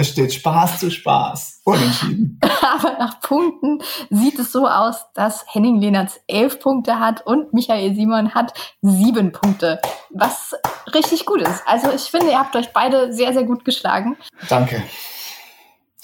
[0.00, 1.60] Es steht Spaß zu Spaß.
[1.64, 2.40] Unentschieden.
[2.62, 7.94] Aber nach Punkten sieht es so aus, dass Henning Lehnertz elf Punkte hat und Michael
[7.94, 9.80] Simon hat sieben Punkte,
[10.10, 10.54] was
[10.94, 11.62] richtig gut ist.
[11.66, 14.16] Also ich finde, ihr habt euch beide sehr, sehr gut geschlagen.
[14.48, 14.82] Danke.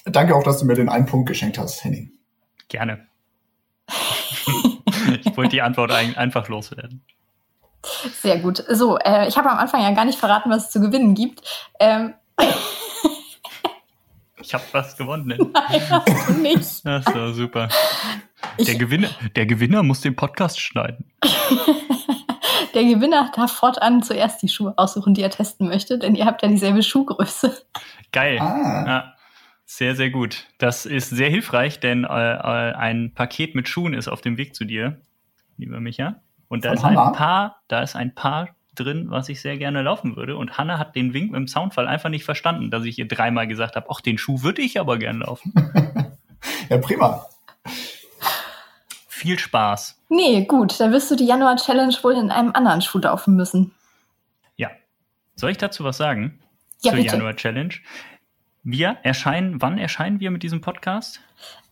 [0.05, 2.13] Danke auch, dass du mir den einen Punkt geschenkt hast, Henning.
[2.69, 3.07] Gerne.
[5.25, 7.03] ich wollte die Antwort ein einfach loswerden.
[8.21, 8.63] Sehr gut.
[8.69, 11.43] So, äh, ich habe am Anfang ja gar nicht verraten, was es zu gewinnen gibt.
[11.81, 12.15] Ähm,
[14.41, 15.29] ich habe was gewonnen.
[15.53, 16.57] Nein, hast du nicht.
[16.85, 17.69] Das war super.
[18.59, 21.11] Der Gewinner, der Gewinner muss den Podcast schneiden.
[22.75, 26.43] der Gewinner darf fortan zuerst die Schuhe aussuchen, die er testen möchte, denn ihr habt
[26.43, 27.57] ja dieselbe Schuhgröße.
[28.13, 28.39] Geil.
[28.41, 28.85] Ah.
[28.87, 29.15] Ja,
[29.65, 30.47] sehr, sehr gut.
[30.59, 34.55] Das ist sehr hilfreich, denn äh, äh, ein Paket mit Schuhen ist auf dem Weg
[34.55, 35.01] zu dir,
[35.57, 36.21] lieber Micha.
[36.49, 37.07] Und da Von ist Hanna?
[37.09, 40.37] ein Paar, da ist ein Paar drin, was ich sehr gerne laufen würde.
[40.37, 43.77] Und Hanna hat den Wink im Soundfall einfach nicht verstanden, dass ich ihr dreimal gesagt
[43.77, 45.53] habe, ach, den Schuh würde ich aber gerne laufen.
[46.69, 47.27] ja, prima.
[49.09, 50.01] Viel Spaß.
[50.09, 53.75] Nee, gut, dann wirst du die Januar-Challenge wohl in einem anderen Schuh laufen müssen.
[54.57, 54.71] Ja.
[55.35, 56.39] Soll ich dazu was sagen?
[56.83, 57.01] Ja, Zur.
[57.01, 57.75] Januar-Challenge.
[58.63, 61.21] Wir erscheinen, wann erscheinen wir mit diesem Podcast?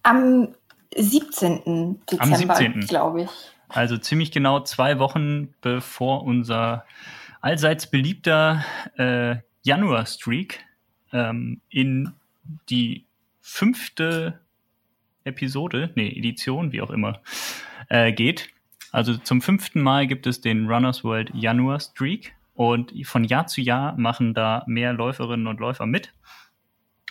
[0.03, 0.55] Am
[0.97, 2.01] 17.
[2.11, 2.87] Dezember, 17.
[2.87, 3.31] glaube ich.
[3.75, 6.85] Also ziemlich genau zwei Wochen bevor unser
[7.41, 8.64] allseits beliebter
[8.97, 10.61] äh, Januar-Streak
[11.12, 12.12] ähm, in
[12.70, 13.05] die
[13.41, 14.39] fünfte
[15.25, 17.20] Episode, nee, Edition, wie auch immer,
[17.89, 18.51] äh, geht.
[18.93, 23.61] Also zum fünften Mal gibt es den Runners World Januar Streak und von Jahr zu
[23.61, 26.12] Jahr machen da mehr Läuferinnen und Läufer mit.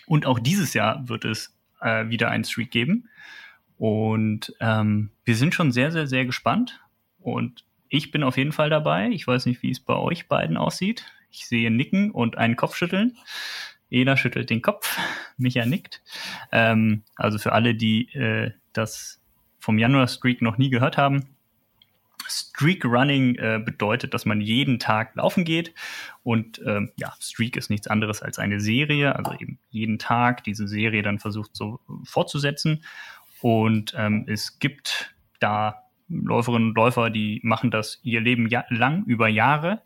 [0.05, 3.09] Und auch dieses Jahr wird es äh, wieder einen Streak geben.
[3.84, 6.80] Und ähm, wir sind schon sehr, sehr, sehr gespannt.
[7.20, 9.10] Und ich bin auf jeden Fall dabei.
[9.10, 11.04] Ich weiß nicht, wie es bei euch beiden aussieht.
[11.32, 13.18] Ich sehe Nicken und einen Kopfschütteln.
[13.90, 14.98] Eda schüttelt den Kopf,
[15.38, 16.02] Micha nickt.
[16.54, 19.20] Ähm, also für alle, die äh, das
[19.60, 21.36] vom Januar Streak noch nie gehört haben,
[22.30, 25.74] Streak Running äh, bedeutet, dass man jeden Tag laufen geht.
[26.24, 30.70] Und ähm, ja, Streak ist nichts anderes als eine Serie, also eben jeden Tag diese
[30.70, 32.86] Serie dann versucht so fortzusetzen.
[33.44, 39.04] Und ähm, es gibt da Läuferinnen und Läufer, die machen das ihr Leben ja lang,
[39.06, 39.82] über Jahre.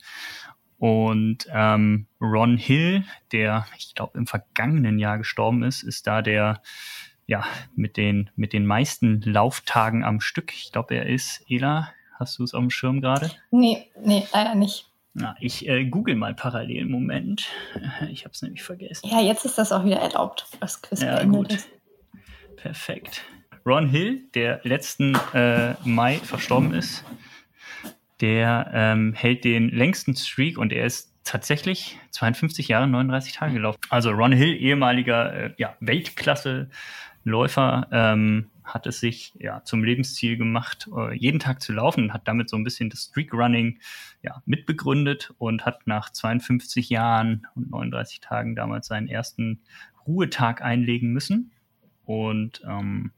[0.78, 6.62] Und ähm, Ron Hill, der, ich glaube, im vergangenen Jahr gestorben ist, ist da der,
[7.26, 7.44] ja,
[7.76, 10.54] mit den, mit den meisten Lauftagen am Stück.
[10.54, 11.90] Ich glaube, er ist, Ela,
[12.20, 13.30] Hast du es auf dem Schirm gerade?
[13.52, 14.90] Nee, nee, leider nicht.
[15.14, 17.48] Na, ich äh, google mal parallel Moment.
[18.10, 19.08] Ich habe es nämlich vergessen.
[19.08, 21.54] Ja, jetzt ist das auch wieder erlaubt, was Quiz ja, gut.
[21.54, 21.70] ist.
[22.56, 23.24] Perfekt.
[23.68, 27.04] Ron Hill, der letzten äh, Mai verstorben ist,
[28.22, 33.78] der ähm, hält den längsten Streak und er ist tatsächlich 52 Jahre, 39 Tage gelaufen.
[33.90, 40.88] Also Ron Hill, ehemaliger äh, ja, Weltklasse-Läufer, ähm, hat es sich ja zum Lebensziel gemacht,
[40.96, 43.80] äh, jeden Tag zu laufen und hat damit so ein bisschen das Streak Running
[44.22, 49.60] ja, mitbegründet und hat nach 52 Jahren und 39 Tagen damals seinen ersten
[50.08, 51.52] Ruhetag einlegen müssen.
[52.06, 53.12] Und ähm,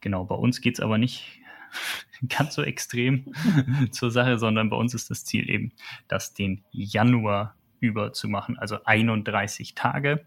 [0.00, 1.40] genau, bei uns geht es aber nicht
[2.28, 3.32] ganz so extrem
[3.90, 5.72] zur Sache, sondern bei uns ist das Ziel eben,
[6.08, 10.24] das den Januar über zu machen, also 31 Tage.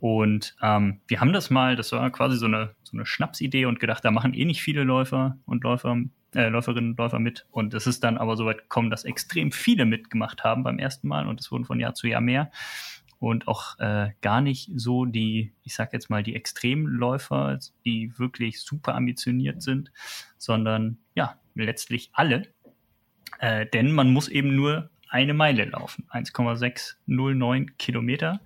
[0.00, 3.80] Und ähm, wir haben das mal, das war quasi so eine, so eine Schnapsidee und
[3.80, 5.94] gedacht, da machen eh nicht viele Läufer und Läufer,
[6.34, 7.46] äh, Läuferinnen und Läufer mit.
[7.50, 11.06] Und es ist dann aber so weit gekommen, dass extrem viele mitgemacht haben beim ersten
[11.06, 12.50] Mal und es wurden von Jahr zu Jahr mehr.
[13.20, 18.62] Und auch äh, gar nicht so die, ich sag jetzt mal, die Extremläufer, die wirklich
[18.62, 19.92] super ambitioniert sind,
[20.38, 22.48] sondern ja, letztlich alle.
[23.38, 28.40] Äh, denn man muss eben nur eine Meile laufen, 1,609 Kilometer.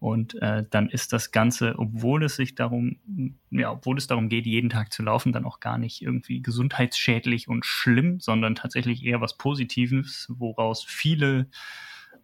[0.00, 2.98] Und äh, dann ist das Ganze, obwohl es sich darum,
[3.50, 7.48] ja, obwohl es darum geht, jeden Tag zu laufen, dann auch gar nicht irgendwie gesundheitsschädlich
[7.48, 11.48] und schlimm, sondern tatsächlich eher was Positives, woraus viele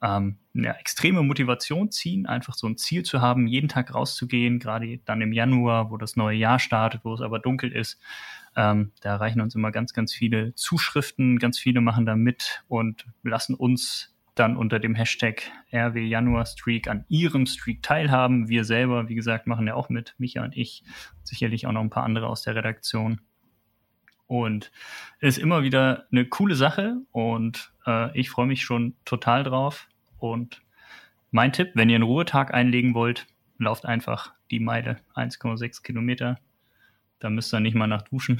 [0.02, 4.98] ähm, ja, extreme Motivation ziehen, einfach so ein Ziel zu haben, jeden Tag rauszugehen, gerade
[5.04, 8.00] dann im Januar, wo das neue Jahr startet, wo es aber dunkel ist.
[8.56, 13.06] Ähm, da erreichen uns immer ganz, ganz viele Zuschriften, ganz viele machen da mit und
[13.22, 15.42] lassen uns dann unter dem Hashtag
[15.72, 18.48] RW Januar Streak an ihrem Streak teilhaben.
[18.48, 20.82] Wir selber, wie gesagt, machen ja auch mit, Micha und ich,
[21.22, 23.20] sicherlich auch noch ein paar andere aus der Redaktion.
[24.26, 24.70] Und
[25.18, 29.88] ist immer wieder eine coole Sache und äh, ich freue mich schon total drauf.
[30.20, 30.62] Und
[31.30, 33.26] mein Tipp, wenn ihr einen Ruhetag einlegen wollt,
[33.58, 36.38] lauft einfach die Meile 1,6 Kilometer
[37.18, 38.38] Da müsst ihr nicht mal nach duschen.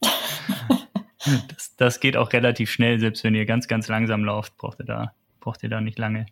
[1.48, 4.86] das, das geht auch relativ schnell, selbst wenn ihr ganz, ganz langsam lauft, braucht ihr
[4.86, 6.26] da, braucht ihr da nicht lange.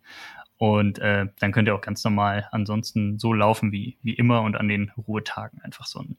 [0.59, 4.57] Und äh, dann könnt ihr auch ganz normal ansonsten so laufen wie, wie immer und
[4.57, 6.17] an den Ruhetagen einfach so ein,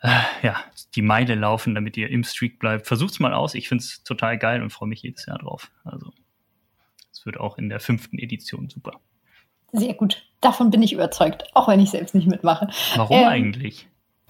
[0.00, 0.62] äh, ja,
[0.94, 2.86] die Meile laufen, damit ihr im Streak bleibt.
[2.86, 3.54] Versucht's mal aus.
[3.54, 5.70] Ich find's total geil und freue mich jedes Jahr drauf.
[5.84, 6.12] Also,
[7.26, 8.92] wird auch in der fünften Edition super.
[9.72, 10.22] Sehr gut.
[10.40, 12.68] Davon bin ich überzeugt, auch wenn ich selbst nicht mitmache.
[12.94, 13.88] Warum ähm, eigentlich?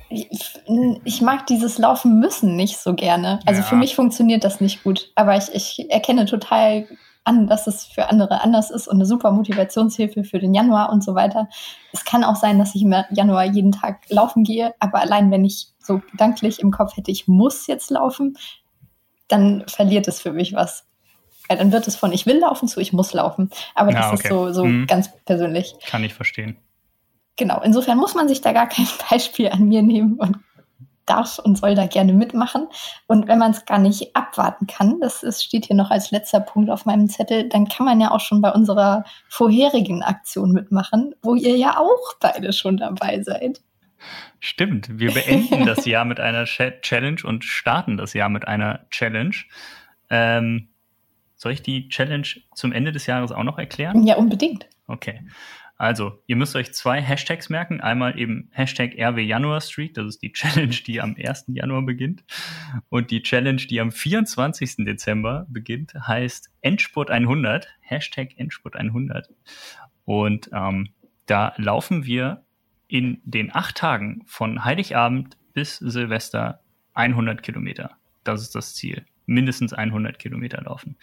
[0.09, 0.61] Ich,
[1.05, 3.41] ich, mag dieses Laufen müssen nicht so gerne.
[3.47, 3.67] Also ja.
[3.67, 5.11] für mich funktioniert das nicht gut.
[5.15, 6.87] Aber ich, ich erkenne total
[7.25, 11.03] an, dass es für andere anders ist und eine super Motivationshilfe für den Januar und
[11.05, 11.49] so weiter.
[11.93, 15.45] Es kann auch sein, dass ich im Januar jeden Tag laufen gehe, aber allein wenn
[15.45, 18.37] ich so gedanklich im Kopf hätte, ich muss jetzt laufen,
[19.29, 20.87] dann verliert es für mich was.
[21.49, 23.51] Weil dann wird es von ich will laufen zu ich muss laufen.
[23.75, 24.23] Aber das ja, okay.
[24.23, 24.87] ist so, so mhm.
[24.87, 25.75] ganz persönlich.
[25.87, 26.57] Kann ich verstehen.
[27.37, 30.39] Genau, insofern muss man sich da gar kein Beispiel an mir nehmen und
[31.07, 32.69] darf und soll da gerne mitmachen.
[33.07, 36.41] Und wenn man es gar nicht abwarten kann, das ist, steht hier noch als letzter
[36.41, 41.15] Punkt auf meinem Zettel, dann kann man ja auch schon bei unserer vorherigen Aktion mitmachen,
[41.23, 43.61] wo ihr ja auch beide schon dabei seid.
[44.41, 49.37] Stimmt, wir beenden das Jahr mit einer Challenge und starten das Jahr mit einer Challenge.
[50.11, 50.69] Ähm,
[51.43, 54.07] soll ich die Challenge zum Ende des Jahres auch noch erklären?
[54.07, 54.69] Ja, unbedingt.
[54.87, 55.23] Okay.
[55.77, 57.81] Also, ihr müsst euch zwei Hashtags merken.
[57.81, 61.47] Einmal eben Hashtag RW Januar Street, das ist die Challenge, die am 1.
[61.49, 62.23] Januar beginnt.
[62.89, 64.85] Und die Challenge, die am 24.
[64.85, 67.67] Dezember beginnt, heißt Endspurt 100.
[67.81, 69.29] Hashtag Endspurt 100.
[70.05, 70.91] Und ähm,
[71.27, 72.45] da laufen wir
[72.87, 76.61] in den acht Tagen von Heiligabend bis Silvester
[76.95, 77.97] 100 Kilometer.
[78.23, 79.05] Das ist das Ziel.
[79.27, 80.97] Mindestens 100 Kilometer laufen.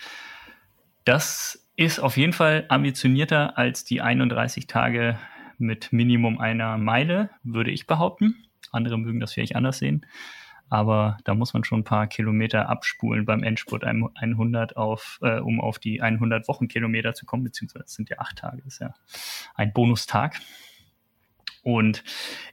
[1.06, 5.18] Das ist auf jeden Fall ambitionierter als die 31 Tage
[5.58, 8.36] mit Minimum einer Meile, würde ich behaupten.
[8.72, 10.06] Andere mögen das vielleicht anders sehen.
[10.70, 15.60] Aber da muss man schon ein paar Kilometer abspulen beim Endspurt 100 auf, äh, um
[15.60, 18.94] auf die 100 Wochenkilometer zu kommen, beziehungsweise es sind ja acht Tage, das ist ja
[19.56, 20.40] ein Bonustag.
[21.64, 22.04] Und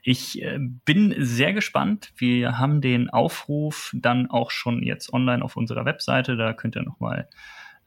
[0.01, 2.11] ich äh, bin sehr gespannt.
[2.17, 6.35] Wir haben den Aufruf dann auch schon jetzt online auf unserer Webseite.
[6.35, 7.27] Da könnt ihr nochmal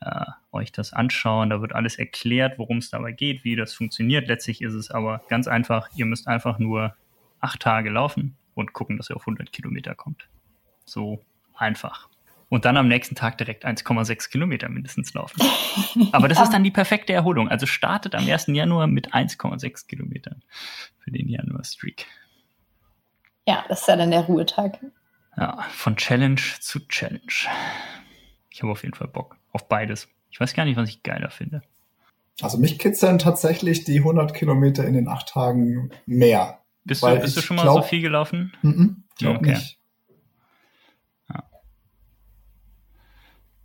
[0.01, 1.51] äh, euch das anschauen.
[1.51, 4.29] Da wird alles erklärt, worum es dabei geht, wie das funktioniert.
[4.29, 5.89] Letztlich ist es aber ganz einfach.
[5.95, 6.97] Ihr müsst einfach nur
[7.41, 10.29] acht Tage laufen und gucken, dass ihr auf 100 Kilometer kommt.
[10.85, 11.23] So
[11.55, 12.09] einfach.
[12.51, 15.41] Und dann am nächsten Tag direkt 1,6 Kilometer mindestens laufen.
[16.13, 17.49] Aber das ist dann die perfekte Erholung.
[17.49, 18.49] Also startet am 1.
[18.49, 20.43] Januar mit 1,6 Kilometern
[20.99, 22.07] für den Januar-Streak.
[23.47, 24.81] Ja, das ist ja dann der Ruhetag.
[25.37, 27.21] Ja, von Challenge zu Challenge.
[28.51, 30.09] Ich habe auf jeden Fall Bock auf beides.
[30.31, 31.63] Ich weiß gar nicht, was ich geiler finde.
[32.43, 36.61] Also mich kitzeln tatsächlich die 100 Kilometer in den acht Tagen mehr.
[36.85, 38.53] Bist, du, bist du schon mal glaub, so viel gelaufen?
[38.63, 39.51] Mhm, glaub okay.
[39.51, 39.80] nicht.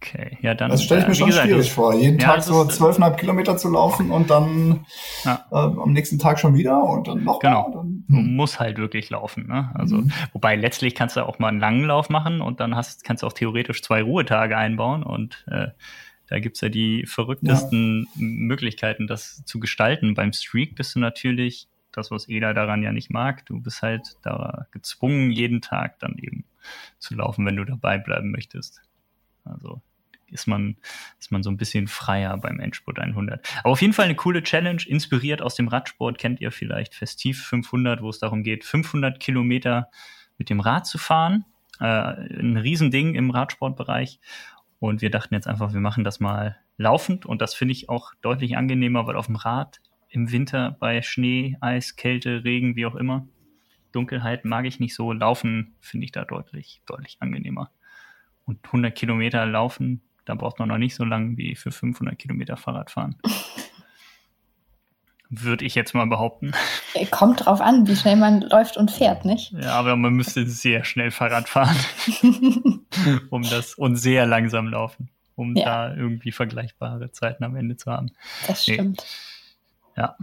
[0.05, 0.69] Okay, ja dann.
[0.69, 3.57] Das stelle ich mir äh, schon gesagt, schwierig vor, jeden ja, Tag so zwölfeinhalb Kilometer
[3.57, 4.85] zu laufen und dann
[5.23, 5.45] ja.
[5.51, 7.69] äh, am nächsten Tag schon wieder und dann noch genau.
[7.69, 8.35] Mal, dann, hm.
[8.35, 9.47] Muss halt wirklich laufen.
[9.47, 9.71] Ne?
[9.73, 10.11] Also, mhm.
[10.33, 13.27] wobei letztlich kannst du auch mal einen langen Lauf machen und dann hast, kannst du
[13.27, 15.67] auch theoretisch zwei Ruhetage einbauen und äh,
[16.27, 18.21] da gibt's ja die verrücktesten ja.
[18.21, 20.15] Möglichkeiten, das zu gestalten.
[20.15, 24.17] Beim Streak bist du natürlich, das, was Eda daran ja nicht mag, du bist halt
[24.21, 26.43] da gezwungen, jeden Tag dann eben
[26.99, 28.81] zu laufen, wenn du dabei bleiben möchtest.
[29.45, 29.81] Also
[30.31, 30.77] ist man,
[31.19, 33.47] ist man so ein bisschen freier beim Endspurt 100.
[33.59, 37.43] Aber auf jeden Fall eine coole Challenge, inspiriert aus dem Radsport, kennt ihr vielleicht Festiv
[37.43, 39.89] 500, wo es darum geht, 500 Kilometer
[40.37, 41.45] mit dem Rad zu fahren.
[41.79, 44.19] Äh, ein Riesending im Radsportbereich.
[44.79, 47.25] Und wir dachten jetzt einfach, wir machen das mal laufend.
[47.25, 51.57] Und das finde ich auch deutlich angenehmer, weil auf dem Rad im Winter bei Schnee,
[51.61, 53.27] Eis, Kälte, Regen, wie auch immer,
[53.91, 55.11] Dunkelheit mag ich nicht so.
[55.11, 57.71] Laufen finde ich da deutlich, deutlich angenehmer.
[58.45, 62.57] Und 100 Kilometer laufen da braucht man noch nicht so lange wie für 500 Kilometer
[62.57, 63.15] Fahrrad fahren.
[65.29, 66.51] Würde ich jetzt mal behaupten.
[67.09, 69.51] Kommt drauf an, wie schnell man läuft und fährt, nicht?
[69.53, 71.75] Ja, aber man müsste sehr schnell Fahrrad fahren,
[73.31, 75.65] um das und sehr langsam laufen, um ja.
[75.65, 78.11] da irgendwie vergleichbare Zeiten am Ende zu haben.
[78.45, 78.97] Das stimmt.
[78.97, 79.34] Nee.
[79.95, 80.17] Ja.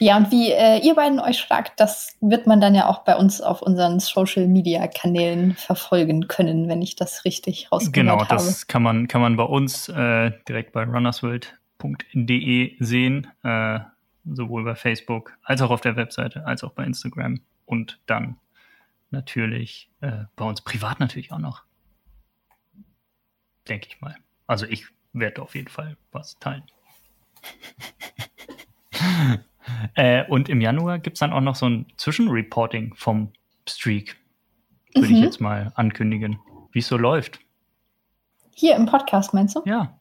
[0.00, 3.16] Ja, und wie äh, ihr beiden euch schlagt, das wird man dann ja auch bei
[3.16, 8.28] uns auf unseren Social-Media-Kanälen verfolgen können, wenn ich das richtig rausgehört genau, habe.
[8.28, 13.80] Genau, das kann man, kann man bei uns äh, direkt bei runnersworld.de sehen, äh,
[14.24, 18.36] sowohl bei Facebook als auch auf der Webseite, als auch bei Instagram und dann
[19.10, 21.64] natürlich äh, bei uns privat natürlich auch noch.
[23.66, 24.14] Denke ich mal.
[24.46, 26.62] Also ich werde auf jeden Fall was teilen.
[29.94, 33.32] Äh, und im Januar gibt es dann auch noch so ein Zwischenreporting vom
[33.68, 34.16] Streak.
[34.94, 35.14] würde Mhm.
[35.16, 36.38] ich jetzt mal ankündigen,
[36.72, 37.38] wie es so läuft.
[38.54, 39.62] Hier im Podcast, meinst du?
[39.66, 40.00] Ja,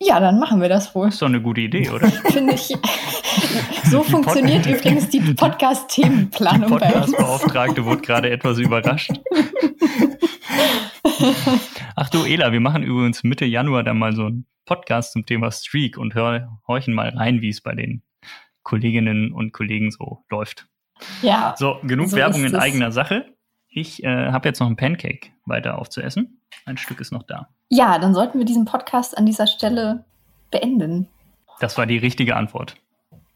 [0.00, 1.08] Ja, dann machen wir das wohl.
[1.08, 2.06] ist doch eine gute Idee, oder?
[2.30, 2.68] Finde ich.
[3.84, 7.10] So Die funktioniert Pod- übrigens die Die Podcast-Themenplanung bei uns.
[7.12, 9.10] Podcast-Beauftragte wurde gerade etwas überrascht.
[11.96, 15.50] Ach du, Ela, wir machen übrigens Mitte Januar dann mal so einen Podcast zum Thema
[15.50, 18.02] Streak und hör, horchen mal rein, wie es bei den
[18.64, 20.66] Kolleginnen und Kollegen so läuft.
[21.22, 23.26] Ja, So, genug So Werbung in eigener Sache.
[23.68, 26.40] Ich äh, habe jetzt noch ein Pancake weiter aufzuessen.
[26.66, 27.48] Ein Stück ist noch da.
[27.68, 30.04] ja, dann sollten wir diesen Podcast an dieser Stelle
[30.50, 31.08] beenden.
[31.60, 32.76] Das war die richtige Antwort.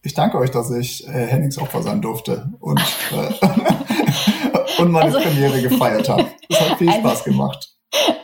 [0.02, 2.80] Ich danke euch, dass ich äh, Hennings Opfer sein durfte und,
[3.12, 6.26] äh, und meine Also- Premiere gefeiert habe.
[6.48, 7.74] Es hat viel Also- Spaß gemacht.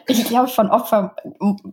[0.06, 1.16] Ich glaube, von Opfer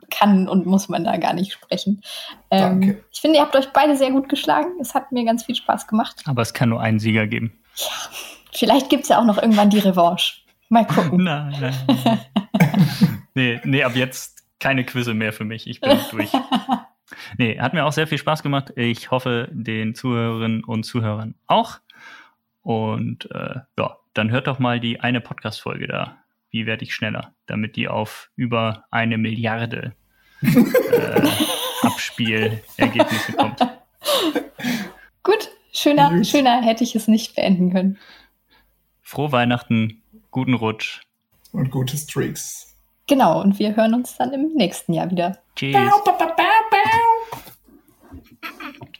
[0.09, 2.01] kann und muss man da gar nicht sprechen.
[2.49, 3.03] Ähm, Danke.
[3.11, 4.69] ich finde, ihr habt euch beide sehr gut geschlagen.
[4.79, 6.23] Es hat mir ganz viel Spaß gemacht.
[6.25, 7.51] Aber es kann nur einen Sieger geben.
[8.53, 10.41] Vielleicht gibt es ja auch noch irgendwann die Revanche.
[10.69, 11.23] Mal gucken.
[11.23, 12.19] Nein, nein.
[13.33, 15.67] nee, nee, ab jetzt keine Quizze mehr für mich.
[15.67, 16.31] Ich bin durch.
[17.37, 18.71] Nee, hat mir auch sehr viel Spaß gemacht.
[18.77, 21.79] Ich hoffe, den Zuhörerinnen und Zuhörern auch.
[22.61, 26.20] Und äh, ja, dann hört doch mal die eine Podcast-Folge da.
[26.51, 27.33] Wie werde ich schneller?
[27.45, 29.95] Damit die auf über eine Milliarde
[30.41, 31.21] äh,
[31.81, 33.59] Abspielergebnisse kommt.
[35.23, 37.97] Gut, schöner, schöner hätte ich es nicht beenden können.
[39.01, 41.01] Frohe Weihnachten, guten Rutsch.
[41.51, 42.75] Und gute Streaks.
[43.07, 45.37] Genau, und wir hören uns dann im nächsten Jahr wieder.
[45.55, 45.75] Tschüss.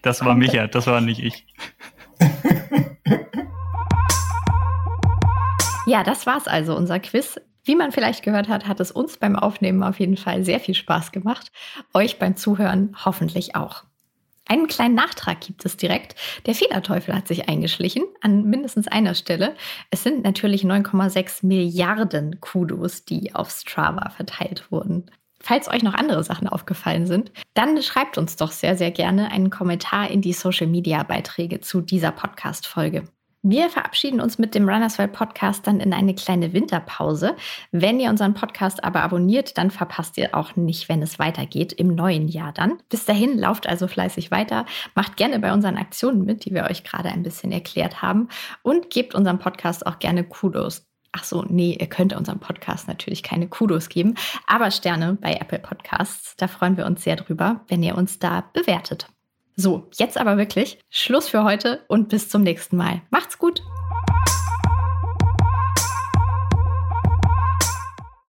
[0.02, 1.46] Das war Micha, das war nicht ich.
[5.92, 7.38] Ja, das war's also, unser Quiz.
[7.66, 10.74] Wie man vielleicht gehört hat, hat es uns beim Aufnehmen auf jeden Fall sehr viel
[10.74, 11.52] Spaß gemacht.
[11.94, 13.84] Euch beim Zuhören hoffentlich auch.
[14.48, 16.16] Einen kleinen Nachtrag gibt es direkt.
[16.46, 19.54] Der Fehlerteufel hat sich eingeschlichen an mindestens einer Stelle.
[19.90, 25.12] Es sind natürlich 9,6 Milliarden Kudos, die auf Strava verteilt wurden.
[25.42, 29.50] Falls euch noch andere Sachen aufgefallen sind, dann schreibt uns doch sehr, sehr gerne einen
[29.50, 33.10] Kommentar in die Social-Media-Beiträge zu dieser Podcast-Folge.
[33.44, 37.36] Wir verabschieden uns mit dem Runners World Podcast dann in eine kleine Winterpause.
[37.72, 41.96] Wenn ihr unseren Podcast aber abonniert, dann verpasst ihr auch nicht, wenn es weitergeht im
[41.96, 42.78] neuen Jahr dann.
[42.90, 46.84] Bis dahin lauft also fleißig weiter, macht gerne bei unseren Aktionen mit, die wir euch
[46.84, 48.30] gerade ein bisschen erklärt haben
[48.62, 50.86] und gebt unserem Podcast auch gerne Kudos.
[51.12, 54.14] Ach so, nee, ihr könnt unserem Podcast natürlich keine Kudos geben,
[54.46, 56.36] aber Sterne bei Apple Podcasts.
[56.38, 59.08] Da freuen wir uns sehr drüber, wenn ihr uns da bewertet.
[59.62, 63.04] So, jetzt aber wirklich Schluss für heute und bis zum nächsten Mal.
[63.12, 63.62] Macht's gut!